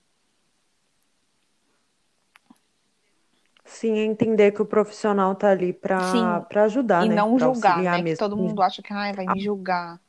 Sim, 3.64 4.00
entender 4.00 4.52
que 4.52 4.62
o 4.64 4.66
profissional 4.66 5.36
tá 5.36 5.52
ali 5.52 5.72
para 5.72 6.44
ajudar, 6.64 7.06
e 7.06 7.10
né? 7.10 7.16
não 7.16 7.36
Para 7.36 7.46
julgar, 7.46 7.84
né? 7.84 7.98
Que 7.98 8.04
mesmo. 8.04 8.18
todo 8.18 8.36
mundo 8.36 8.62
acha 8.64 8.82
que 8.82 8.92
ai, 8.92 9.14
vai 9.14 9.28
me 9.28 9.40
julgar. 9.40 10.02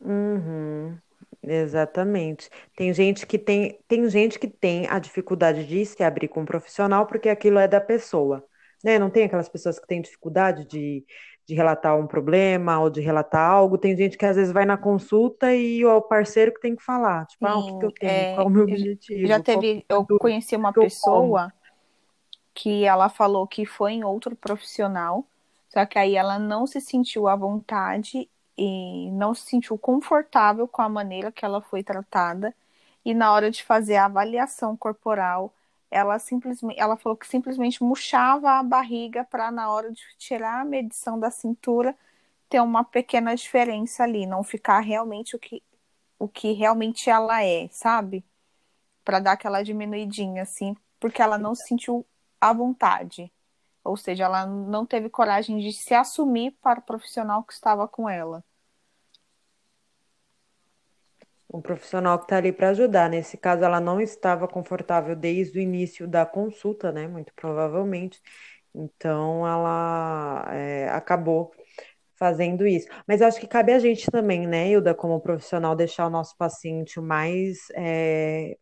Uhum, 0.00 0.98
exatamente. 1.44 2.50
Tem 2.76 2.92
gente 2.92 3.24
que 3.24 3.38
tem, 3.38 3.78
tem 3.86 4.08
gente 4.10 4.36
que 4.38 4.48
tem 4.48 4.88
a 4.88 4.98
dificuldade 4.98 5.64
de 5.64 5.86
se 5.86 6.02
abrir 6.02 6.26
com 6.26 6.42
um 6.42 6.44
profissional 6.44 7.06
porque 7.06 7.28
aquilo 7.28 7.58
é 7.58 7.68
da 7.68 7.80
pessoa, 7.80 8.44
né? 8.82 8.98
Não 8.98 9.08
tem 9.08 9.24
aquelas 9.24 9.48
pessoas 9.48 9.78
que 9.78 9.86
têm 9.86 10.02
dificuldade 10.02 10.66
de, 10.66 11.04
de 11.46 11.54
relatar 11.54 11.96
um 11.98 12.06
problema 12.06 12.80
ou 12.80 12.90
de 12.90 13.00
relatar 13.00 13.50
algo. 13.50 13.78
Tem 13.78 13.96
gente 13.96 14.18
que 14.18 14.26
às 14.26 14.36
vezes 14.36 14.52
vai 14.52 14.64
na 14.64 14.76
consulta 14.76 15.54
e 15.54 15.82
é 15.82 15.88
o 15.88 16.02
parceiro 16.02 16.52
que 16.54 16.60
tem 16.60 16.76
que 16.76 16.82
falar, 16.82 17.26
tipo, 17.26 17.46
ah, 17.46 17.58
o 17.58 17.64
que 17.64 17.74
que 17.78 17.84
Sim, 17.84 17.86
eu 17.86 17.92
tenho? 17.92 18.12
é, 18.12 18.34
Qual 18.34 18.46
é 18.46 18.50
o 18.50 18.52
meu 18.52 18.64
já 19.18 19.38
objetivo? 19.38 19.44
Qual 19.50 19.60
teve, 19.60 19.84
eu 19.88 20.04
conheci 20.18 20.56
uma 20.56 20.72
pessoa 20.72 21.52
que 22.54 22.84
ela 22.84 23.08
falou 23.08 23.46
que 23.46 23.66
foi 23.66 23.92
em 23.92 24.04
outro 24.04 24.34
profissional, 24.34 25.26
só 25.68 25.84
que 25.84 25.98
aí 25.98 26.16
ela 26.16 26.38
não 26.38 26.66
se 26.66 26.80
sentiu 26.80 27.28
à 27.28 27.36
vontade 27.36 28.28
e 28.56 29.10
não 29.12 29.34
se 29.34 29.46
sentiu 29.50 29.76
confortável 29.78 30.66
com 30.66 30.80
a 30.82 30.88
maneira 30.88 31.30
que 31.30 31.44
ela 31.44 31.60
foi 31.60 31.82
tratada. 31.84 32.54
E 33.04 33.14
na 33.14 33.32
hora 33.32 33.50
de 33.50 33.62
fazer 33.62 33.96
a 33.96 34.06
avaliação 34.06 34.76
corporal, 34.76 35.52
ela 35.90 36.18
simplesmente, 36.18 36.78
ela 36.78 36.96
falou 36.96 37.16
que 37.16 37.26
simplesmente 37.26 37.82
murchava 37.82 38.52
a 38.52 38.62
barriga 38.62 39.24
para 39.24 39.50
na 39.50 39.70
hora 39.70 39.92
de 39.92 40.02
tirar 40.18 40.60
a 40.60 40.64
medição 40.64 41.18
da 41.18 41.30
cintura 41.30 41.96
ter 42.48 42.60
uma 42.60 42.84
pequena 42.84 43.34
diferença 43.34 44.04
ali, 44.04 44.26
não 44.26 44.42
ficar 44.44 44.80
realmente 44.80 45.36
o 45.36 45.38
que 45.38 45.62
o 46.18 46.28
que 46.28 46.52
realmente 46.52 47.10
ela 47.10 47.42
é, 47.44 47.68
sabe? 47.70 48.24
Para 49.04 49.20
dar 49.20 49.32
aquela 49.32 49.62
diminuidinha 49.62 50.42
assim, 50.42 50.76
porque 51.00 51.22
ela 51.22 51.38
não 51.38 51.54
se 51.54 51.68
sentiu 51.68 52.06
à 52.40 52.52
vontade. 52.52 53.32
Ou 53.84 53.96
seja, 53.96 54.24
ela 54.24 54.46
não 54.46 54.86
teve 54.86 55.08
coragem 55.10 55.58
de 55.58 55.72
se 55.72 55.94
assumir 55.94 56.52
para 56.62 56.80
o 56.80 56.82
profissional 56.82 57.44
que 57.44 57.52
estava 57.52 57.86
com 57.88 58.08
ela. 58.08 58.44
Um 61.52 61.60
profissional 61.60 62.18
que 62.18 62.24
está 62.24 62.36
ali 62.36 62.52
para 62.52 62.70
ajudar. 62.70 63.08
Nesse 63.08 63.36
caso, 63.36 63.64
ela 63.64 63.80
não 63.80 64.00
estava 64.00 64.48
confortável 64.48 65.14
desde 65.14 65.58
o 65.58 65.62
início 65.62 66.08
da 66.08 66.26
consulta, 66.26 66.90
né? 66.90 67.06
Muito 67.06 67.32
provavelmente. 67.34 68.20
Então, 68.74 69.46
ela 69.46 70.46
é, 70.52 70.88
acabou 70.90 71.52
fazendo 72.16 72.66
isso. 72.66 72.88
Mas 73.06 73.22
acho 73.22 73.38
que 73.38 73.46
cabe 73.46 73.72
a 73.72 73.78
gente 73.78 74.10
também, 74.10 74.46
né, 74.46 74.68
Hilda, 74.68 74.94
como 74.94 75.20
profissional, 75.20 75.76
deixar 75.76 76.06
o 76.06 76.10
nosso 76.10 76.36
paciente 76.36 76.98
o 76.98 77.02
mais 77.02 77.68
é, 77.74 78.56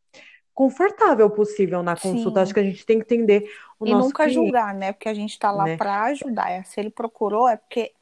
confortável 0.53 1.31
possível 1.31 1.83
na 1.83 1.97
consulta. 1.97 2.43
Acho 2.43 2.49
Sim. 2.51 2.55
que 2.55 2.61
a 2.61 2.65
gente 2.65 2.87
tem 2.87 2.99
que 2.99 3.05
entender 3.15 3.51
o 3.79 3.87
E 3.87 3.91
nosso 3.91 4.09
nunca 4.09 4.25
cliente, 4.25 4.35
julgar, 4.35 4.75
né? 4.75 4.93
Porque 4.93 5.09
a 5.09 5.15
gente 5.15 5.31
está 5.31 5.51
lá 5.51 5.65
né? 5.65 5.77
para 5.77 6.05
ajudar. 6.05 6.65
Se 6.65 6.81
ele 6.81 6.91
procurou, 6.91 7.49
é 7.49 7.57
porque 7.57 7.93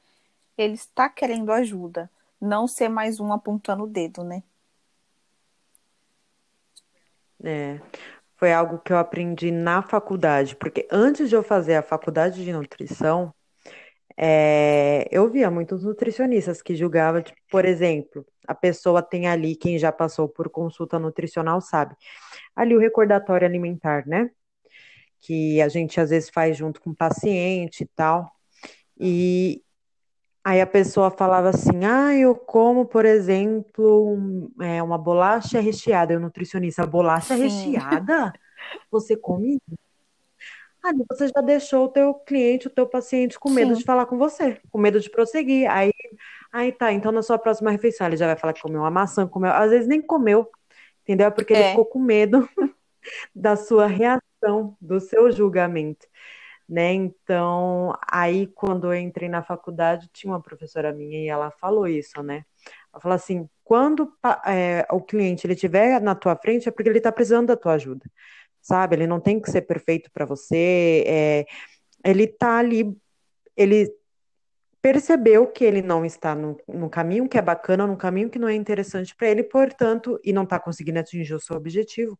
ele 0.56 0.74
está 0.74 1.08
querendo 1.08 1.52
ajuda. 1.52 2.10
Não 2.40 2.66
ser 2.66 2.88
mais 2.88 3.20
um 3.20 3.32
apontando 3.32 3.84
o 3.84 3.86
dedo, 3.86 4.24
né? 4.24 4.42
É, 7.44 7.80
foi 8.36 8.52
algo 8.52 8.78
que 8.78 8.92
eu 8.92 8.98
aprendi 8.98 9.50
na 9.50 9.82
faculdade, 9.82 10.56
porque 10.56 10.86
antes 10.90 11.28
de 11.28 11.34
eu 11.36 11.42
fazer 11.42 11.76
a 11.76 11.82
faculdade 11.82 12.44
de 12.44 12.52
nutrição, 12.52 13.32
é, 14.16 15.08
eu 15.10 15.30
via 15.30 15.50
muitos 15.50 15.84
nutricionistas 15.84 16.62
que 16.62 16.74
julgavam, 16.76 17.22
tipo, 17.22 17.38
por 17.50 17.64
exemplo, 17.64 18.26
a 18.46 18.54
pessoa 18.54 19.02
tem 19.02 19.26
ali, 19.26 19.56
quem 19.56 19.78
já 19.78 19.92
passou 19.92 20.28
por 20.28 20.50
consulta 20.50 20.98
nutricional 20.98 21.60
sabe, 21.60 21.94
ali 22.54 22.76
o 22.76 22.80
recordatório 22.80 23.46
alimentar, 23.46 24.06
né? 24.06 24.30
Que 25.20 25.60
a 25.62 25.68
gente 25.68 26.00
às 26.00 26.10
vezes 26.10 26.30
faz 26.30 26.56
junto 26.56 26.80
com 26.80 26.90
o 26.90 26.96
paciente 26.96 27.82
e 27.84 27.86
tal. 27.94 28.30
E 28.98 29.62
aí 30.44 30.60
a 30.60 30.66
pessoa 30.66 31.10
falava 31.10 31.50
assim: 31.50 31.84
ah, 31.84 32.14
eu 32.14 32.34
como, 32.34 32.86
por 32.86 33.04
exemplo, 33.04 34.14
um- 34.14 34.50
é, 34.62 34.82
uma 34.82 34.98
bolacha 34.98 35.60
recheada. 35.60 36.12
E 36.12 36.16
o 36.16 36.20
nutricionista, 36.20 36.86
bolacha 36.86 37.34
Sim, 37.34 37.74
recheada? 37.74 38.32
Você 38.90 39.16
come? 39.16 39.58
Ah, 40.84 40.90
você 41.08 41.28
já 41.28 41.40
deixou 41.40 41.84
o 41.84 41.88
teu 41.88 42.12
cliente, 42.14 42.66
o 42.66 42.70
teu 42.70 42.86
paciente 42.88 43.38
com 43.38 43.48
medo 43.50 43.76
de 43.76 43.84
sim, 43.84 43.84
falar 43.84 44.06
com 44.06 44.18
você, 44.18 44.60
com 44.70 44.78
medo 44.78 44.98
de 44.98 45.08
prosseguir. 45.10 45.70
Aí, 45.70 45.92
aí 46.52 46.72
tá, 46.72 46.92
então 46.92 47.12
na 47.12 47.22
sua 47.22 47.38
próxima 47.38 47.70
refeição 47.70 48.06
ele 48.06 48.16
já 48.16 48.26
vai 48.26 48.36
falar 48.36 48.52
que 48.52 48.62
comeu 48.62 48.80
uma 48.80 48.90
maçã, 48.90 49.26
comeu, 49.28 49.52
às 49.52 49.70
vezes 49.70 49.86
nem 49.86 50.02
comeu, 50.02 50.50
entendeu? 51.02 51.28
É 51.28 51.30
porque 51.30 51.52
ele 51.52 51.62
é, 51.62 51.70
ficou 51.70 51.86
com 51.86 52.00
medo 52.00 52.48
da 53.34 53.56
sua 53.56 53.86
reação, 53.86 54.76
do 54.80 55.00
seu 55.00 55.30
julgamento, 55.32 56.06
né? 56.72 56.94
Então, 56.94 57.92
aí 58.10 58.46
quando 58.46 58.86
eu 58.86 58.98
entrei 58.98 59.28
na 59.28 59.42
faculdade, 59.42 60.08
tinha 60.10 60.32
uma 60.32 60.40
professora 60.40 60.90
minha 60.90 61.20
e 61.22 61.28
ela 61.28 61.50
falou 61.50 61.86
isso, 61.86 62.22
né? 62.22 62.46
Ela 62.90 63.00
falou 63.00 63.14
assim, 63.14 63.46
quando 63.62 64.10
é, 64.46 64.86
o 64.90 65.02
cliente 65.02 65.46
ele 65.46 65.52
estiver 65.52 66.00
na 66.00 66.14
tua 66.14 66.34
frente 66.34 66.66
é 66.68 66.72
porque 66.72 66.88
ele 66.88 66.96
está 66.96 67.12
precisando 67.12 67.48
da 67.48 67.56
tua 67.56 67.74
ajuda, 67.74 68.10
sabe? 68.62 68.96
Ele 68.96 69.06
não 69.06 69.20
tem 69.20 69.38
que 69.38 69.50
ser 69.50 69.62
perfeito 69.62 70.10
para 70.12 70.24
você, 70.24 71.04
é, 71.06 71.46
ele 72.02 72.26
tá 72.26 72.56
ali, 72.56 72.96
ele 73.54 73.94
percebeu 74.80 75.46
que 75.48 75.64
ele 75.64 75.82
não 75.82 76.06
está 76.06 76.34
no, 76.34 76.56
no 76.66 76.88
caminho 76.88 77.28
que 77.28 77.36
é 77.36 77.42
bacana, 77.42 77.86
no 77.86 77.98
caminho 77.98 78.30
que 78.30 78.38
não 78.38 78.48
é 78.48 78.54
interessante 78.54 79.14
para 79.14 79.28
ele, 79.28 79.42
portanto, 79.44 80.18
e 80.24 80.32
não 80.32 80.44
está 80.44 80.58
conseguindo 80.58 81.00
atingir 81.00 81.34
o 81.34 81.40
seu 81.40 81.54
objetivo. 81.54 82.18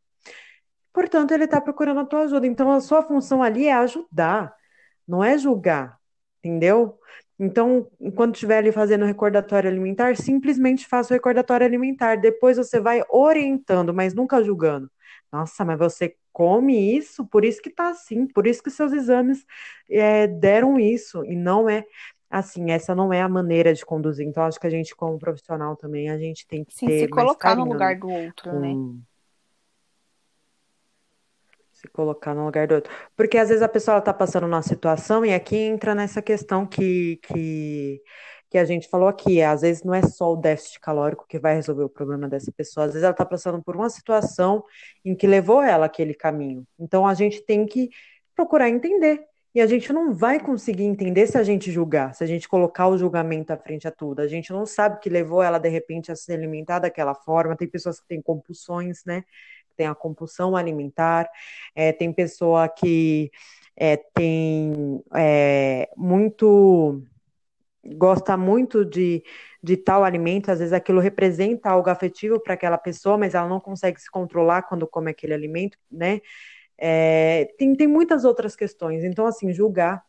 Portanto, 0.92 1.32
ele 1.32 1.44
está 1.44 1.60
procurando 1.60 2.00
a 2.00 2.04
tua 2.04 2.22
ajuda. 2.22 2.46
Então, 2.46 2.70
a 2.70 2.80
sua 2.80 3.02
função 3.02 3.42
ali 3.42 3.66
é 3.66 3.72
ajudar, 3.74 4.54
não 5.06 5.24
é 5.24 5.38
julgar, 5.38 5.98
entendeu? 6.38 6.98
Então, 7.38 7.88
quando 8.14 8.34
estiver 8.34 8.58
ali 8.58 8.70
fazendo 8.70 9.04
recordatório 9.04 9.68
alimentar, 9.68 10.16
simplesmente 10.16 10.86
faça 10.86 11.12
o 11.12 11.16
recordatório 11.16 11.66
alimentar. 11.66 12.16
Depois 12.16 12.56
você 12.56 12.80
vai 12.80 13.02
orientando, 13.08 13.92
mas 13.92 14.14
nunca 14.14 14.42
julgando. 14.42 14.90
Nossa, 15.32 15.64
mas 15.64 15.78
você 15.78 16.14
come 16.32 16.96
isso, 16.96 17.26
por 17.26 17.44
isso 17.44 17.60
que 17.60 17.70
tá 17.70 17.88
assim, 17.88 18.26
por 18.26 18.46
isso 18.46 18.62
que 18.62 18.70
seus 18.70 18.92
exames 18.92 19.44
é, 19.90 20.26
deram 20.26 20.78
isso, 20.78 21.24
e 21.24 21.34
não 21.34 21.68
é 21.68 21.84
assim, 22.30 22.70
essa 22.70 22.94
não 22.94 23.12
é 23.12 23.20
a 23.20 23.28
maneira 23.28 23.74
de 23.74 23.84
conduzir. 23.84 24.26
Então, 24.26 24.44
acho 24.44 24.58
que 24.58 24.66
a 24.66 24.70
gente, 24.70 24.96
como 24.96 25.18
profissional 25.18 25.76
também, 25.76 26.08
a 26.08 26.18
gente 26.18 26.46
tem 26.46 26.64
que 26.64 26.72
sim, 26.72 26.86
se 26.86 27.06
ter 27.06 27.08
mais 27.10 27.26
colocar 27.26 27.54
no 27.54 27.66
carinho, 27.66 27.72
lugar 27.72 27.94
né? 27.94 28.00
do 28.00 28.08
outro, 28.08 28.60
né? 28.60 28.74
Se 31.82 31.90
colocar 31.92 32.32
no 32.32 32.44
lugar 32.44 32.68
do 32.68 32.76
outro. 32.76 32.92
Porque 33.16 33.36
às 33.36 33.48
vezes 33.48 33.62
a 33.62 33.68
pessoa 33.68 33.98
está 33.98 34.14
passando 34.14 34.46
numa 34.46 34.62
situação 34.62 35.24
e 35.24 35.34
aqui 35.34 35.56
entra 35.56 35.94
nessa 35.96 36.22
questão 36.22 36.64
que, 36.64 37.18
que, 37.24 38.00
que 38.48 38.56
a 38.56 38.64
gente 38.64 38.88
falou 38.88 39.08
aqui. 39.08 39.42
Às 39.42 39.62
vezes 39.62 39.82
não 39.82 39.92
é 39.92 40.02
só 40.02 40.32
o 40.32 40.36
déficit 40.36 40.78
calórico 40.80 41.26
que 41.28 41.40
vai 41.40 41.56
resolver 41.56 41.82
o 41.82 41.88
problema 41.88 42.28
dessa 42.28 42.52
pessoa. 42.52 42.86
Às 42.86 42.92
vezes 42.92 43.02
ela 43.02 43.10
está 43.10 43.24
passando 43.24 43.60
por 43.60 43.74
uma 43.74 43.90
situação 43.90 44.64
em 45.04 45.14
que 45.16 45.26
levou 45.26 45.60
ela 45.60 45.86
aquele 45.86 46.14
caminho. 46.14 46.64
Então 46.78 47.04
a 47.04 47.14
gente 47.14 47.44
tem 47.44 47.66
que 47.66 47.90
procurar 48.36 48.68
entender. 48.68 49.26
E 49.54 49.60
a 49.60 49.66
gente 49.66 49.92
não 49.92 50.14
vai 50.14 50.40
conseguir 50.40 50.84
entender 50.84 51.26
se 51.26 51.36
a 51.36 51.42
gente 51.42 51.70
julgar, 51.70 52.14
se 52.14 52.24
a 52.24 52.26
gente 52.26 52.48
colocar 52.48 52.88
o 52.88 52.96
julgamento 52.96 53.52
à 53.52 53.56
frente 53.56 53.86
a 53.86 53.90
tudo. 53.90 54.20
A 54.20 54.28
gente 54.28 54.50
não 54.50 54.64
sabe 54.64 54.98
que 54.98 55.10
levou 55.10 55.42
ela, 55.42 55.58
de 55.58 55.68
repente, 55.68 56.10
a 56.10 56.16
se 56.16 56.32
alimentar 56.32 56.78
daquela 56.78 57.14
forma. 57.14 57.54
Tem 57.56 57.68
pessoas 57.68 58.00
que 58.00 58.06
têm 58.08 58.22
compulsões, 58.22 59.04
né? 59.04 59.24
Tem 59.82 59.88
a 59.88 59.94
compulsão 59.96 60.54
alimentar, 60.54 61.28
é, 61.74 61.92
tem 61.92 62.12
pessoa 62.12 62.68
que 62.68 63.32
é, 63.76 63.96
tem 63.96 65.02
é, 65.12 65.88
muito. 65.96 67.02
gosta 67.84 68.36
muito 68.36 68.84
de, 68.84 69.24
de 69.60 69.76
tal 69.76 70.04
alimento, 70.04 70.52
às 70.52 70.60
vezes 70.60 70.72
aquilo 70.72 71.00
representa 71.00 71.68
algo 71.70 71.90
afetivo 71.90 72.38
para 72.38 72.54
aquela 72.54 72.78
pessoa, 72.78 73.18
mas 73.18 73.34
ela 73.34 73.48
não 73.48 73.58
consegue 73.58 74.00
se 74.00 74.08
controlar 74.08 74.62
quando 74.62 74.86
come 74.86 75.10
aquele 75.10 75.34
alimento, 75.34 75.76
né? 75.90 76.20
É, 76.78 77.52
tem, 77.58 77.74
tem 77.74 77.88
muitas 77.88 78.24
outras 78.24 78.54
questões. 78.54 79.02
Então, 79.02 79.26
assim, 79.26 79.52
julgar 79.52 80.04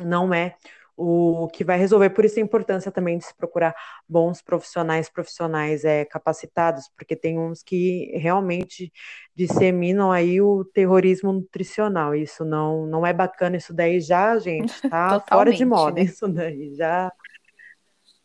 não 0.00 0.32
é 0.32 0.54
o 0.96 1.48
que 1.48 1.64
vai 1.64 1.78
resolver. 1.78 2.10
Por 2.10 2.24
isso 2.24 2.38
a 2.38 2.42
importância 2.42 2.92
também 2.92 3.18
de 3.18 3.24
se 3.24 3.34
procurar 3.36 3.74
bons 4.08 4.42
profissionais, 4.42 5.08
profissionais 5.08 5.84
é, 5.84 6.04
capacitados, 6.04 6.88
porque 6.96 7.16
tem 7.16 7.38
uns 7.38 7.62
que 7.62 8.12
realmente 8.14 8.92
disseminam 9.34 10.12
aí 10.12 10.40
o 10.40 10.64
terrorismo 10.64 11.32
nutricional. 11.32 12.14
Isso 12.14 12.44
não, 12.44 12.86
não 12.86 13.06
é 13.06 13.12
bacana, 13.12 13.56
isso 13.56 13.72
daí 13.72 14.00
já, 14.00 14.38
gente, 14.38 14.72
tá 14.88 15.20
fora 15.28 15.52
de 15.52 15.64
moda, 15.64 15.96
né? 15.96 16.02
isso 16.02 16.28
daí 16.28 16.74
já. 16.74 17.10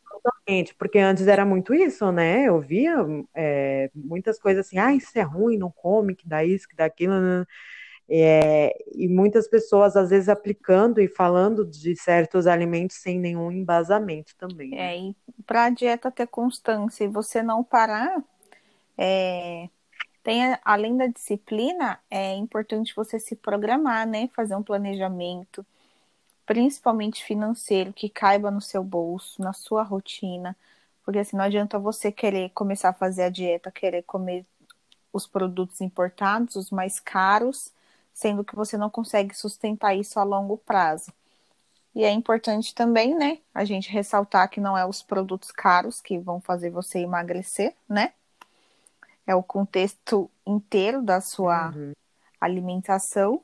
Totalmente, 0.09 0.75
porque 0.75 0.99
antes 0.99 1.27
era 1.27 1.45
muito 1.45 1.73
isso, 1.73 2.11
né? 2.11 2.43
Eu 2.43 2.59
via 2.59 2.97
é, 3.33 3.89
muitas 3.95 4.39
coisas 4.39 4.65
assim, 4.65 4.77
ah, 4.77 4.93
isso 4.93 5.17
é 5.17 5.21
ruim, 5.21 5.57
não 5.57 5.71
come, 5.71 6.15
que 6.15 6.27
dá 6.27 6.43
isso, 6.43 6.67
que 6.67 6.75
dá 6.75 6.85
aquilo. 6.85 7.19
Né? 7.19 7.45
É, 8.09 8.73
e 8.93 9.07
muitas 9.07 9.47
pessoas, 9.47 9.97
às 9.97 10.09
vezes, 10.09 10.29
aplicando 10.29 11.01
e 11.01 11.07
falando 11.07 11.65
de 11.65 11.95
certos 11.95 12.47
alimentos 12.47 12.97
sem 12.97 13.19
nenhum 13.19 13.51
embasamento 13.51 14.33
também. 14.37 14.69
Né? 14.69 15.09
É, 15.09 15.13
para 15.45 15.65
a 15.65 15.69
dieta 15.69 16.09
ter 16.09 16.27
constância 16.27 17.03
e 17.03 17.07
você 17.07 17.43
não 17.43 17.63
parar, 17.63 18.23
é, 18.97 19.67
tem, 20.23 20.57
além 20.63 20.95
da 20.95 21.07
disciplina, 21.07 21.99
é 22.09 22.33
importante 22.35 22.95
você 22.95 23.19
se 23.19 23.35
programar, 23.35 24.07
né? 24.07 24.29
Fazer 24.35 24.55
um 24.55 24.63
planejamento 24.63 25.65
principalmente 26.45 27.23
financeiro, 27.25 27.91
que 27.91 28.07
caiba 28.07 28.49
no 28.49 28.61
seu 28.61 28.81
bolso, 28.81 29.41
na 29.41 29.51
sua 29.51 29.83
rotina. 29.83 30.55
Porque 31.03 31.19
assim, 31.19 31.35
não 31.35 31.43
adianta 31.43 31.77
você 31.77 32.09
querer 32.09 32.51
começar 32.51 32.89
a 32.89 32.93
fazer 32.93 33.23
a 33.23 33.29
dieta, 33.29 33.69
querer 33.69 34.03
comer 34.03 34.45
os 35.11 35.27
produtos 35.27 35.81
importados, 35.81 36.55
os 36.55 36.71
mais 36.71 36.99
caros, 37.01 37.71
sendo 38.17 38.43
que 38.43 38.55
você 38.55 38.75
não 38.79 38.89
consegue 38.89 39.37
sustentar 39.37 39.95
isso 39.95 40.19
a 40.19 40.23
longo 40.23 40.57
prazo. 40.57 41.13
E 41.93 42.03
é 42.03 42.09
importante 42.09 42.73
também, 42.73 43.13
né, 43.13 43.37
a 43.53 43.63
gente 43.63 43.91
ressaltar 43.91 44.49
que 44.49 44.59
não 44.59 44.75
é 44.75 44.83
os 44.83 45.03
produtos 45.03 45.51
caros 45.51 46.01
que 46.01 46.17
vão 46.17 46.41
fazer 46.41 46.71
você 46.71 46.97
emagrecer, 46.97 47.75
né? 47.87 48.13
É 49.25 49.35
o 49.35 49.43
contexto 49.43 50.31
inteiro 50.47 51.03
da 51.03 51.21
sua 51.21 51.69
uhum. 51.69 51.93
alimentação, 52.41 53.39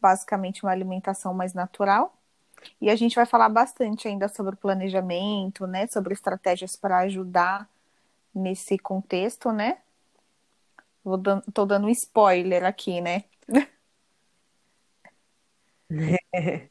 basicamente 0.00 0.62
uma 0.62 0.70
alimentação 0.70 1.34
mais 1.34 1.52
natural. 1.52 2.14
E 2.80 2.90
a 2.90 2.94
gente 2.94 3.16
vai 3.16 3.26
falar 3.26 3.48
bastante 3.48 4.06
ainda 4.06 4.28
sobre 4.28 4.54
o 4.54 4.58
planejamento, 4.58 5.66
né? 5.66 5.88
Sobre 5.88 6.14
estratégias 6.14 6.76
para 6.76 6.98
ajudar 6.98 7.68
nesse 8.32 8.78
contexto, 8.78 9.50
né? 9.50 9.78
Vou 11.02 11.16
dando, 11.16 11.42
tô 11.52 11.66
dando 11.66 11.88
um 11.88 11.90
spoiler 11.90 12.64
aqui, 12.64 13.00
né? 13.00 13.24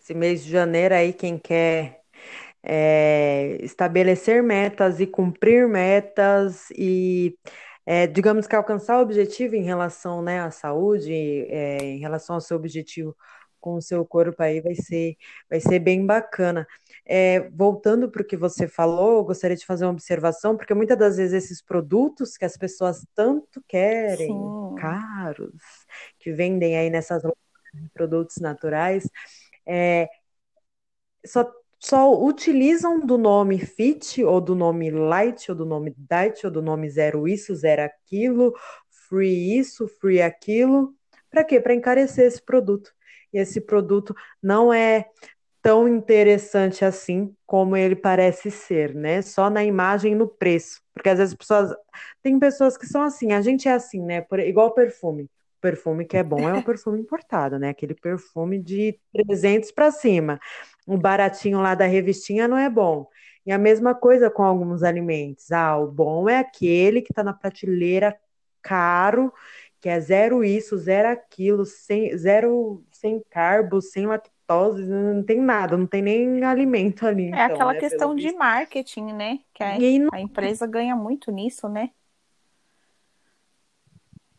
Esse 0.00 0.14
mês 0.14 0.44
de 0.44 0.50
janeiro 0.50 0.94
aí, 0.94 1.12
quem 1.12 1.38
quer 1.38 2.00
é, 2.62 3.58
estabelecer 3.60 4.42
metas 4.42 5.00
e 5.00 5.06
cumprir 5.06 5.68
metas 5.68 6.68
e 6.70 7.36
é, 7.84 8.06
digamos 8.06 8.46
que 8.46 8.56
alcançar 8.56 8.98
o 8.98 9.02
objetivo 9.02 9.54
em 9.54 9.62
relação 9.62 10.22
né, 10.22 10.40
à 10.40 10.50
saúde, 10.50 11.12
é, 11.12 11.78
em 11.78 11.98
relação 11.98 12.36
ao 12.36 12.40
seu 12.40 12.56
objetivo 12.56 13.16
com 13.66 13.74
o 13.74 13.82
seu 13.82 14.06
corpo 14.06 14.40
aí 14.44 14.60
vai 14.60 14.76
ser, 14.76 15.16
vai 15.50 15.58
ser 15.58 15.80
bem 15.80 16.06
bacana. 16.06 16.64
É, 17.04 17.48
voltando 17.50 18.08
para 18.08 18.22
o 18.22 18.24
que 18.24 18.36
você 18.36 18.68
falou, 18.68 19.18
eu 19.18 19.24
gostaria 19.24 19.56
de 19.56 19.66
fazer 19.66 19.84
uma 19.84 19.92
observação, 19.92 20.56
porque 20.56 20.72
muitas 20.72 20.96
das 20.96 21.16
vezes 21.16 21.44
esses 21.44 21.60
produtos 21.60 22.36
que 22.36 22.44
as 22.44 22.56
pessoas 22.56 23.04
tanto 23.12 23.60
querem, 23.66 24.28
Sim. 24.28 24.74
caros, 24.78 25.60
que 26.20 26.32
vendem 26.32 26.76
aí 26.76 26.90
nessas 26.90 27.24
produtos 27.92 28.36
naturais, 28.38 29.08
é, 29.66 30.08
só, 31.24 31.50
só 31.78 32.24
utilizam 32.24 33.04
do 33.04 33.18
nome 33.18 33.58
fit, 33.58 34.22
ou 34.24 34.40
do 34.40 34.54
nome 34.54 34.90
light, 34.90 35.50
ou 35.50 35.56
do 35.56 35.66
nome 35.66 35.94
diet, 35.96 36.46
ou 36.46 36.52
do 36.52 36.62
nome 36.62 36.88
zero 36.88 37.26
isso, 37.28 37.54
zero 37.54 37.82
aquilo, 37.82 38.54
free 39.08 39.58
isso, 39.58 39.88
free 40.00 40.22
aquilo. 40.22 40.94
Para 41.30 41.44
quê? 41.44 41.60
Para 41.60 41.74
encarecer 41.74 42.26
esse 42.26 42.42
produto 42.42 42.92
e 43.32 43.38
esse 43.38 43.60
produto 43.60 44.14
não 44.42 44.72
é 44.72 45.06
tão 45.62 45.88
interessante 45.88 46.84
assim 46.84 47.34
como 47.44 47.76
ele 47.76 47.96
parece 47.96 48.50
ser, 48.50 48.94
né? 48.94 49.20
Só 49.20 49.50
na 49.50 49.64
imagem 49.64 50.12
e 50.12 50.14
no 50.14 50.28
preço. 50.28 50.80
Porque 50.94 51.08
às 51.08 51.18
vezes 51.18 51.34
pessoas. 51.34 51.74
Tem 52.22 52.38
pessoas 52.38 52.76
que 52.76 52.86
são 52.86 53.02
assim, 53.02 53.32
a 53.32 53.40
gente 53.40 53.68
é 53.68 53.72
assim, 53.72 54.00
né? 54.02 54.20
Por, 54.20 54.38
igual 54.40 54.72
perfume. 54.74 55.28
Perfume 55.60 56.04
que 56.04 56.16
é 56.16 56.22
bom 56.22 56.48
é 56.48 56.54
o 56.54 56.62
perfume 56.64 57.00
importado, 57.00 57.58
né? 57.58 57.70
Aquele 57.70 57.94
perfume 57.94 58.58
de 58.58 58.98
300 59.12 59.70
para 59.72 59.90
cima. 59.90 60.38
O 60.86 60.96
baratinho 60.96 61.60
lá 61.60 61.74
da 61.74 61.86
revistinha 61.86 62.46
não 62.46 62.56
é 62.56 62.68
bom. 62.68 63.08
E 63.44 63.52
a 63.52 63.58
mesma 63.58 63.94
coisa 63.94 64.30
com 64.30 64.42
alguns 64.42 64.82
alimentos. 64.82 65.52
Ah, 65.52 65.76
o 65.76 65.86
bom 65.86 66.28
é 66.28 66.38
aquele 66.38 67.00
que 67.00 67.12
está 67.12 67.22
na 67.22 67.32
prateleira 67.32 68.16
caro 68.60 69.32
que 69.86 69.88
é 69.88 70.00
zero 70.00 70.42
isso, 70.42 70.76
zero 70.76 71.08
aquilo, 71.08 71.64
sem, 71.64 72.16
zero 72.18 72.84
sem 72.90 73.22
carbo, 73.30 73.80
sem 73.80 74.04
lactose, 74.04 74.82
não 74.84 75.22
tem 75.22 75.40
nada, 75.40 75.76
não 75.76 75.86
tem 75.86 76.02
nem 76.02 76.42
alimento 76.42 77.06
ali. 77.06 77.26
É 77.26 77.28
então, 77.28 77.44
aquela 77.44 77.72
né, 77.72 77.78
questão 77.78 78.14
de 78.16 78.24
visto. 78.24 78.36
marketing, 78.36 79.12
né? 79.12 79.38
Que 79.54 79.62
a, 79.62 79.78
não... 80.00 80.08
a, 80.12 80.20
empresa 80.20 80.66
ganha 80.66 80.96
muito 80.96 81.30
nisso, 81.30 81.68
né? 81.68 81.90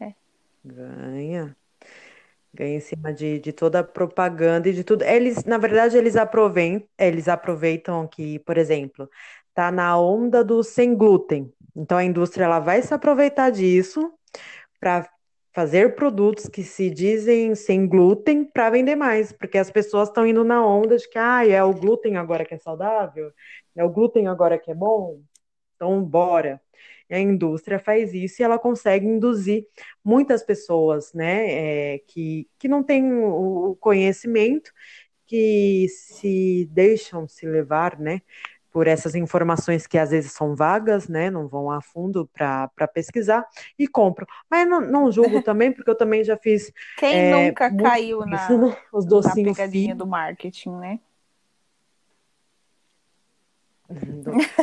É. 0.02 0.14
Ganha. 0.68 1.56
Ganha 2.54 2.78
em 2.78 2.80
cima 2.80 3.14
de, 3.14 3.40
de 3.40 3.54
toda 3.54 3.80
a 3.80 3.84
propaganda 3.84 4.70
e 4.70 4.74
de 4.74 4.84
tudo. 4.84 5.04
Eles, 5.04 5.44
na 5.46 5.58
verdade, 5.58 5.98
eles 5.98 6.16
aproveitam, 6.16 6.88
eles 6.98 7.28
aproveitam 7.28 8.08
que, 8.08 8.40
por 8.40 8.58
exemplo, 8.58 9.10
tá 9.54 9.72
na 9.72 10.00
onda 10.00 10.44
do 10.44 10.64
sem 10.64 10.96
glúten. 10.96 11.54
Então 11.76 11.98
a 11.98 12.04
indústria 12.04 12.46
ela 12.46 12.60
vai 12.60 12.82
se 12.82 12.94
aproveitar 12.94 13.52
disso 13.52 14.12
para 14.80 15.10
fazer 15.54 15.96
produtos 15.96 16.48
que 16.48 16.64
se 16.64 16.90
dizem 16.90 17.56
sem 17.56 17.88
glúten 17.88 18.46
para 18.46 18.70
vender 18.70 18.96
mais, 18.96 19.32
porque 19.34 19.58
as 19.58 19.72
pessoas 19.72 20.10
estão 20.10 20.28
indo 20.28 20.44
na 20.44 20.66
onda 20.66 20.98
de 20.98 21.10
que 21.10 21.18
ah, 21.18 21.46
é 21.48 21.64
o 21.64 21.74
glúten 21.74 22.18
agora 22.18 22.46
que 22.46 22.54
é 22.56 22.58
saudável, 22.60 23.32
é 23.76 23.84
o 23.84 23.90
glúten 23.90 24.28
agora 24.28 24.60
que 24.60 24.72
é 24.72 24.76
bom, 24.76 25.22
então 25.76 26.04
bora. 26.04 26.62
E 27.10 27.16
a 27.16 27.20
indústria 27.20 27.80
faz 27.80 28.14
isso 28.14 28.42
e 28.42 28.44
ela 28.44 28.60
consegue 28.60 29.06
induzir 29.06 29.66
muitas 30.04 30.44
pessoas, 30.44 31.14
né, 31.14 31.96
é, 31.96 32.00
que, 32.08 32.48
que 32.60 32.68
não 32.68 32.84
têm 32.84 33.14
o 33.14 33.78
conhecimento, 33.80 34.72
que 35.26 35.88
se 35.90 36.68
deixam 36.72 37.28
se 37.28 37.46
levar, 37.46 38.00
né, 38.00 38.22
por 38.78 38.86
essas 38.86 39.16
informações 39.16 39.88
que 39.88 39.98
às 39.98 40.12
vezes 40.12 40.34
são 40.34 40.56
vagas, 40.56 41.08
né? 41.08 41.32
Não 41.32 41.48
vão 41.48 41.72
a 41.72 41.82
fundo 41.82 42.30
para 42.32 42.88
pesquisar 42.94 43.44
e 43.80 43.88
compro. 43.88 44.28
Mas 44.48 44.70
não, 44.70 44.80
não 44.80 45.12
julgo 45.12 45.42
também, 45.42 45.72
porque 45.72 45.90
eu 45.90 45.96
também 45.96 46.24
já 46.24 46.38
fiz. 46.38 46.72
Quem 46.96 47.16
é, 47.16 47.48
nunca 47.48 47.76
caiu 47.76 48.24
na? 48.24 48.48
Os 48.94 49.04
docinhos 49.04 49.58
na 49.58 49.64
pegadinha 49.64 49.96
do 49.96 50.06
marketing, 50.06 50.76
né? 50.76 51.00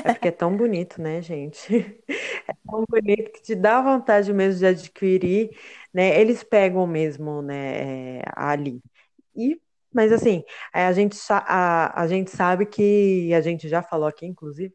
É 0.04 0.12
porque 0.12 0.28
é 0.28 0.32
tão 0.32 0.56
bonito, 0.56 1.00
né, 1.00 1.20
gente? 1.22 1.68
É 2.46 2.52
tão 2.70 2.84
bonito 2.86 3.32
que 3.32 3.40
te 3.40 3.54
dá 3.54 3.80
vontade 3.80 4.30
mesmo 4.30 4.58
de 4.58 4.66
adquirir, 4.66 5.56
né? 5.94 6.20
Eles 6.20 6.44
pegam 6.44 6.86
mesmo, 6.86 7.40
né, 7.40 8.18
é, 8.18 8.22
ali. 8.36 8.82
E 9.34 9.58
mas 9.94 10.10
assim, 10.12 10.42
a 10.72 10.92
gente, 10.92 11.16
a, 11.30 12.02
a 12.02 12.06
gente 12.08 12.28
sabe 12.28 12.66
que, 12.66 13.32
a 13.32 13.40
gente 13.40 13.68
já 13.68 13.80
falou 13.80 14.08
aqui, 14.08 14.26
inclusive, 14.26 14.74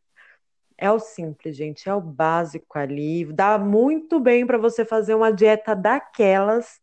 é 0.78 0.90
o 0.90 0.98
simples, 0.98 1.58
gente, 1.58 1.90
é 1.90 1.94
o 1.94 2.00
básico 2.00 2.80
ali. 2.80 3.26
Dá 3.26 3.60
muito 3.60 4.18
bem 4.18 4.48
para 4.48 4.58
você 4.58 4.86
fazer 4.86 5.14
uma 5.14 5.32
dieta 5.32 5.76
daquelas 5.76 6.80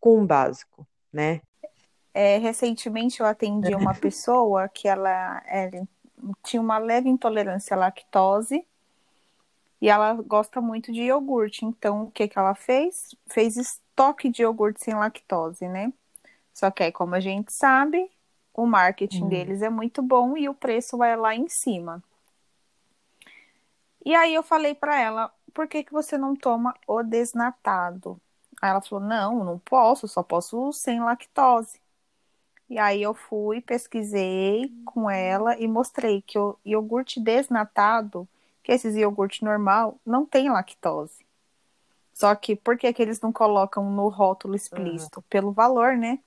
com 0.00 0.20
o 0.20 0.26
básico, 0.26 0.86
né? 1.12 1.40
É, 2.12 2.36
recentemente 2.38 3.20
eu 3.20 3.26
atendi 3.26 3.72
uma 3.76 3.94
pessoa 3.94 4.68
que 4.68 4.88
ela, 4.88 5.40
ela 5.46 5.86
tinha 6.42 6.60
uma 6.60 6.78
leve 6.78 7.08
intolerância 7.08 7.74
à 7.74 7.78
lactose 7.78 8.64
e 9.80 9.88
ela 9.88 10.14
gosta 10.14 10.60
muito 10.60 10.92
de 10.92 11.02
iogurte. 11.02 11.64
Então, 11.64 12.04
o 12.04 12.10
que, 12.10 12.28
que 12.28 12.38
ela 12.38 12.54
fez? 12.54 13.14
Fez 13.26 13.56
estoque 13.56 14.28
de 14.28 14.42
iogurte 14.42 14.82
sem 14.82 14.94
lactose, 14.94 15.68
né? 15.68 15.92
Só 16.52 16.70
que 16.70 16.82
aí, 16.82 16.92
como 16.92 17.14
a 17.14 17.20
gente 17.20 17.52
sabe, 17.52 18.10
o 18.52 18.66
marketing 18.66 19.24
hum. 19.24 19.28
deles 19.28 19.62
é 19.62 19.70
muito 19.70 20.02
bom 20.02 20.36
e 20.36 20.48
o 20.48 20.54
preço 20.54 20.98
vai 20.98 21.16
lá 21.16 21.34
em 21.34 21.48
cima. 21.48 22.02
E 24.04 24.14
aí 24.14 24.34
eu 24.34 24.42
falei 24.42 24.74
para 24.74 24.98
ela, 25.00 25.32
por 25.54 25.68
que, 25.68 25.84
que 25.84 25.92
você 25.92 26.18
não 26.18 26.34
toma 26.34 26.74
o 26.86 27.02
desnatado? 27.02 28.20
Aí 28.60 28.70
ela 28.70 28.80
falou, 28.80 29.04
não, 29.04 29.44
não 29.44 29.58
posso, 29.58 30.08
só 30.08 30.22
posso 30.22 30.72
sem 30.72 31.00
lactose. 31.00 31.80
E 32.68 32.78
aí 32.78 33.02
eu 33.02 33.14
fui, 33.14 33.60
pesquisei 33.60 34.70
com 34.84 35.10
ela 35.10 35.58
e 35.58 35.66
mostrei 35.66 36.20
que 36.20 36.38
o 36.38 36.58
iogurte 36.64 37.18
desnatado, 37.18 38.28
que 38.62 38.72
esses 38.72 38.94
iogurte 38.94 39.42
normal, 39.42 39.98
não 40.04 40.26
tem 40.26 40.50
lactose. 40.50 41.26
Só 42.12 42.34
que 42.34 42.54
por 42.54 42.76
que, 42.76 42.92
que 42.92 43.00
eles 43.00 43.20
não 43.20 43.32
colocam 43.32 43.90
no 43.90 44.08
rótulo 44.08 44.54
explícito? 44.54 45.20
Uhum. 45.20 45.24
Pelo 45.30 45.52
valor, 45.52 45.96
né? 45.96 46.18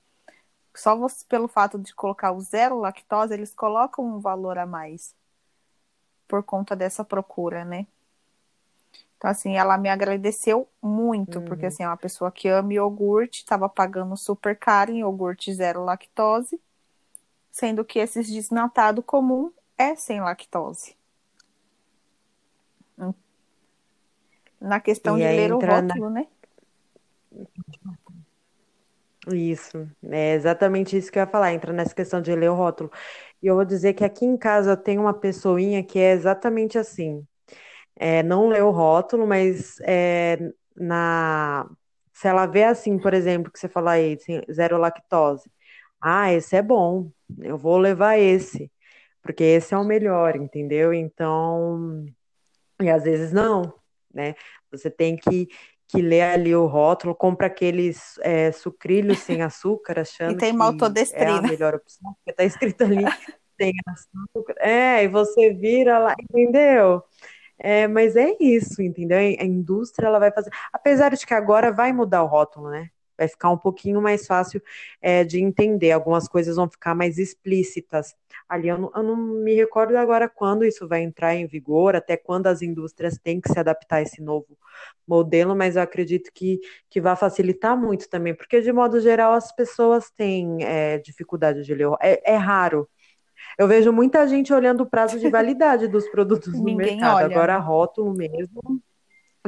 Só 0.74 0.96
você, 0.96 1.24
pelo 1.28 1.46
fato 1.46 1.78
de 1.78 1.94
colocar 1.94 2.32
o 2.32 2.40
zero 2.40 2.78
lactose, 2.78 3.34
eles 3.34 3.54
colocam 3.54 4.04
um 4.04 4.18
valor 4.18 4.58
a 4.58 4.66
mais. 4.66 5.14
Por 6.26 6.42
conta 6.42 6.74
dessa 6.74 7.04
procura, 7.04 7.64
né? 7.64 7.86
Então, 9.22 9.30
assim, 9.30 9.56
ela 9.56 9.78
me 9.78 9.88
agradeceu 9.88 10.68
muito, 10.82 11.38
uhum. 11.38 11.44
porque, 11.44 11.66
assim, 11.66 11.84
é 11.84 11.86
uma 11.86 11.96
pessoa 11.96 12.32
que 12.32 12.48
ama 12.48 12.74
iogurte, 12.74 13.38
estava 13.38 13.68
pagando 13.68 14.16
super 14.16 14.58
caro 14.58 14.90
em 14.90 14.98
iogurte 14.98 15.54
zero 15.54 15.84
lactose, 15.84 16.60
sendo 17.48 17.84
que 17.84 18.00
esse 18.00 18.20
desnatado 18.20 19.00
comum 19.00 19.52
é 19.78 19.94
sem 19.94 20.20
lactose. 20.20 20.96
Hum. 22.98 23.14
Na 24.60 24.80
questão 24.80 25.16
e 25.16 25.20
de 25.20 25.28
ler 25.28 25.52
o 25.52 25.60
rótulo, 25.60 26.10
na... 26.10 26.20
né? 26.20 26.26
Isso, 29.32 29.88
é 30.02 30.34
exatamente 30.34 30.96
isso 30.96 31.12
que 31.12 31.20
eu 31.20 31.22
ia 31.22 31.28
falar, 31.28 31.54
entra 31.54 31.72
nessa 31.72 31.94
questão 31.94 32.20
de 32.20 32.34
ler 32.34 32.50
o 32.50 32.56
rótulo. 32.56 32.90
E 33.40 33.46
eu 33.46 33.54
vou 33.54 33.64
dizer 33.64 33.92
que 33.92 34.04
aqui 34.04 34.24
em 34.24 34.36
casa 34.36 34.76
tenho 34.76 35.02
uma 35.02 35.14
pessoinha 35.14 35.80
que 35.84 36.00
é 36.00 36.10
exatamente 36.10 36.76
assim 36.76 37.24
é, 37.96 38.22
não 38.22 38.48
lê 38.48 38.60
o 38.60 38.70
rótulo, 38.70 39.26
mas 39.26 39.76
é, 39.82 40.38
na 40.76 41.68
se 42.12 42.28
ela 42.28 42.46
vê 42.46 42.64
assim, 42.64 42.98
por 42.98 43.14
exemplo, 43.14 43.50
que 43.50 43.58
você 43.58 43.68
falou 43.68 43.88
aí, 43.88 44.16
zero 44.50 44.78
lactose, 44.78 45.50
ah, 46.00 46.32
esse 46.32 46.54
é 46.54 46.62
bom, 46.62 47.10
eu 47.40 47.56
vou 47.56 47.78
levar 47.78 48.18
esse, 48.18 48.70
porque 49.22 49.42
esse 49.42 49.74
é 49.74 49.78
o 49.78 49.84
melhor, 49.84 50.36
entendeu? 50.36 50.92
Então, 50.92 52.06
e 52.80 52.90
às 52.90 53.04
vezes 53.04 53.32
não, 53.32 53.74
né? 54.12 54.34
Você 54.70 54.90
tem 54.90 55.16
que, 55.16 55.48
que 55.88 56.02
ler 56.02 56.22
ali 56.22 56.54
o 56.54 56.66
rótulo, 56.66 57.14
compra 57.14 57.46
aqueles 57.46 58.18
é, 58.20 58.52
sucrilhos 58.52 59.20
sem 59.20 59.42
açúcar, 59.42 60.00
achando 60.00 60.32
e 60.32 60.36
tem 60.36 60.52
que 60.52 60.56
é 61.14 61.26
a 61.38 61.42
melhor 61.42 61.74
opção, 61.74 62.14
porque 62.14 62.32
tá 62.32 62.44
escrito 62.44 62.84
ali 62.84 63.04
sem 63.60 63.72
açúcar. 63.86 64.54
É, 64.58 65.04
e 65.04 65.08
você 65.08 65.52
vira 65.52 65.98
lá, 65.98 66.14
entendeu? 66.20 67.02
É, 67.64 67.86
mas 67.86 68.16
é 68.16 68.36
isso, 68.40 68.82
entendeu? 68.82 69.18
A 69.18 69.44
indústria 69.44 70.08
ela 70.08 70.18
vai 70.18 70.32
fazer. 70.32 70.50
Apesar 70.72 71.14
de 71.14 71.24
que 71.24 71.32
agora 71.32 71.70
vai 71.70 71.92
mudar 71.92 72.24
o 72.24 72.26
rótulo, 72.26 72.68
né? 72.70 72.90
Vai 73.16 73.28
ficar 73.28 73.50
um 73.50 73.58
pouquinho 73.58 74.02
mais 74.02 74.26
fácil 74.26 74.60
é, 75.00 75.22
de 75.22 75.40
entender. 75.40 75.92
Algumas 75.92 76.26
coisas 76.26 76.56
vão 76.56 76.68
ficar 76.68 76.92
mais 76.94 77.18
explícitas. 77.18 78.16
Ali 78.48 78.66
eu 78.68 78.78
não, 78.78 78.90
eu 78.96 79.02
não, 79.04 79.16
me 79.16 79.54
recordo 79.54 79.96
agora 79.96 80.28
quando 80.28 80.64
isso 80.64 80.88
vai 80.88 81.02
entrar 81.02 81.36
em 81.36 81.46
vigor, 81.46 81.94
até 81.94 82.16
quando 82.16 82.48
as 82.48 82.62
indústrias 82.62 83.16
têm 83.16 83.40
que 83.40 83.52
se 83.52 83.58
adaptar 83.58 83.96
a 83.98 84.02
esse 84.02 84.20
novo 84.20 84.58
modelo, 85.06 85.54
mas 85.54 85.76
eu 85.76 85.82
acredito 85.82 86.30
que, 86.34 86.58
que 86.90 87.00
vai 87.00 87.14
facilitar 87.14 87.76
muito 87.76 88.08
também, 88.08 88.34
porque 88.34 88.60
de 88.60 88.72
modo 88.72 89.00
geral 89.00 89.34
as 89.34 89.54
pessoas 89.54 90.10
têm 90.10 90.64
é, 90.64 90.98
dificuldade 90.98 91.62
de 91.64 91.74
ler. 91.74 91.88
É, 92.00 92.32
é 92.32 92.36
raro 92.36 92.88
eu 93.58 93.68
vejo 93.68 93.92
muita 93.92 94.26
gente 94.26 94.52
olhando 94.52 94.82
o 94.82 94.90
prazo 94.90 95.18
de 95.18 95.28
validade 95.28 95.88
dos 95.88 96.08
produtos 96.08 96.52
no 96.52 96.76
mercado. 96.76 97.16
Olha. 97.16 97.26
Agora, 97.26 97.58
rótulo 97.58 98.14
mesmo, 98.14 98.80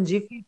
difícil. 0.01 0.45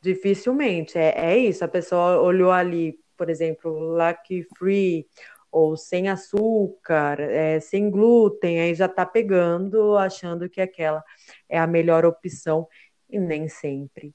dificilmente. 0.00 0.98
É, 0.98 1.32
é 1.32 1.38
isso. 1.38 1.64
A 1.64 1.68
pessoa 1.68 2.20
olhou 2.20 2.50
ali, 2.50 2.98
por 3.16 3.30
exemplo, 3.30 3.96
Lucky 3.96 4.46
Free 4.58 5.06
ou 5.50 5.76
sem 5.76 6.08
açúcar, 6.08 7.18
é, 7.20 7.58
sem 7.60 7.90
glúten, 7.90 8.60
aí 8.60 8.74
já 8.74 8.86
está 8.86 9.06
pegando, 9.06 9.96
achando 9.96 10.50
que 10.50 10.60
aquela 10.60 11.02
é 11.48 11.58
a 11.58 11.66
melhor 11.66 12.04
opção 12.04 12.68
e 13.08 13.18
nem 13.18 13.48
sempre 13.48 14.14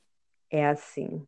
é 0.52 0.68
assim. 0.68 1.26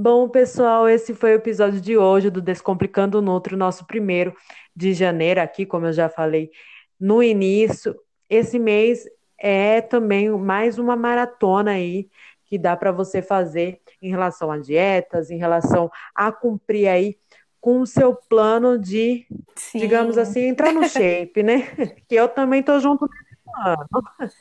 Bom, 0.00 0.28
pessoal, 0.28 0.88
esse 0.88 1.12
foi 1.12 1.32
o 1.32 1.34
episódio 1.34 1.80
de 1.80 1.98
hoje 1.98 2.30
do 2.30 2.40
Descomplicando 2.40 3.20
Nutri, 3.20 3.56
nosso 3.56 3.84
primeiro 3.84 4.32
de 4.74 4.94
janeiro 4.94 5.40
aqui, 5.40 5.66
como 5.66 5.86
eu 5.86 5.92
já 5.92 6.08
falei 6.08 6.52
no 7.00 7.20
início. 7.20 7.98
Esse 8.30 8.60
mês 8.60 9.06
é 9.36 9.80
também 9.80 10.30
mais 10.30 10.78
uma 10.78 10.94
maratona 10.94 11.72
aí 11.72 12.08
que 12.44 12.56
dá 12.56 12.76
para 12.76 12.92
você 12.92 13.20
fazer 13.20 13.80
em 14.00 14.08
relação 14.08 14.52
a 14.52 14.58
dietas, 14.58 15.32
em 15.32 15.36
relação 15.36 15.90
a 16.14 16.30
cumprir 16.30 16.86
aí 16.86 17.18
com 17.60 17.80
o 17.80 17.86
seu 17.86 18.14
plano 18.14 18.78
de, 18.78 19.26
Sim. 19.56 19.80
digamos 19.80 20.16
assim, 20.16 20.42
entrar 20.42 20.72
no 20.72 20.88
shape, 20.88 21.42
né? 21.42 21.56
Que 22.08 22.14
eu 22.14 22.28
também 22.28 22.62
tô 22.62 22.78
junto 22.78 23.04
nesse 23.04 23.36
plano. 23.44 23.88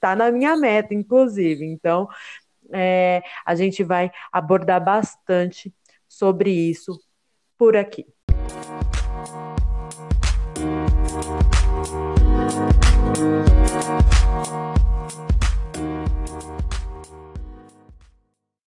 Tá 0.00 0.16
na 0.16 0.32
minha 0.32 0.56
meta, 0.56 0.94
inclusive. 0.94 1.66
Então, 1.66 2.08
é, 2.72 3.22
a 3.44 3.54
gente 3.54 3.82
vai 3.84 4.10
abordar 4.32 4.82
bastante 4.82 5.74
sobre 6.08 6.50
isso 6.50 6.98
por 7.56 7.76
aqui. 7.76 8.06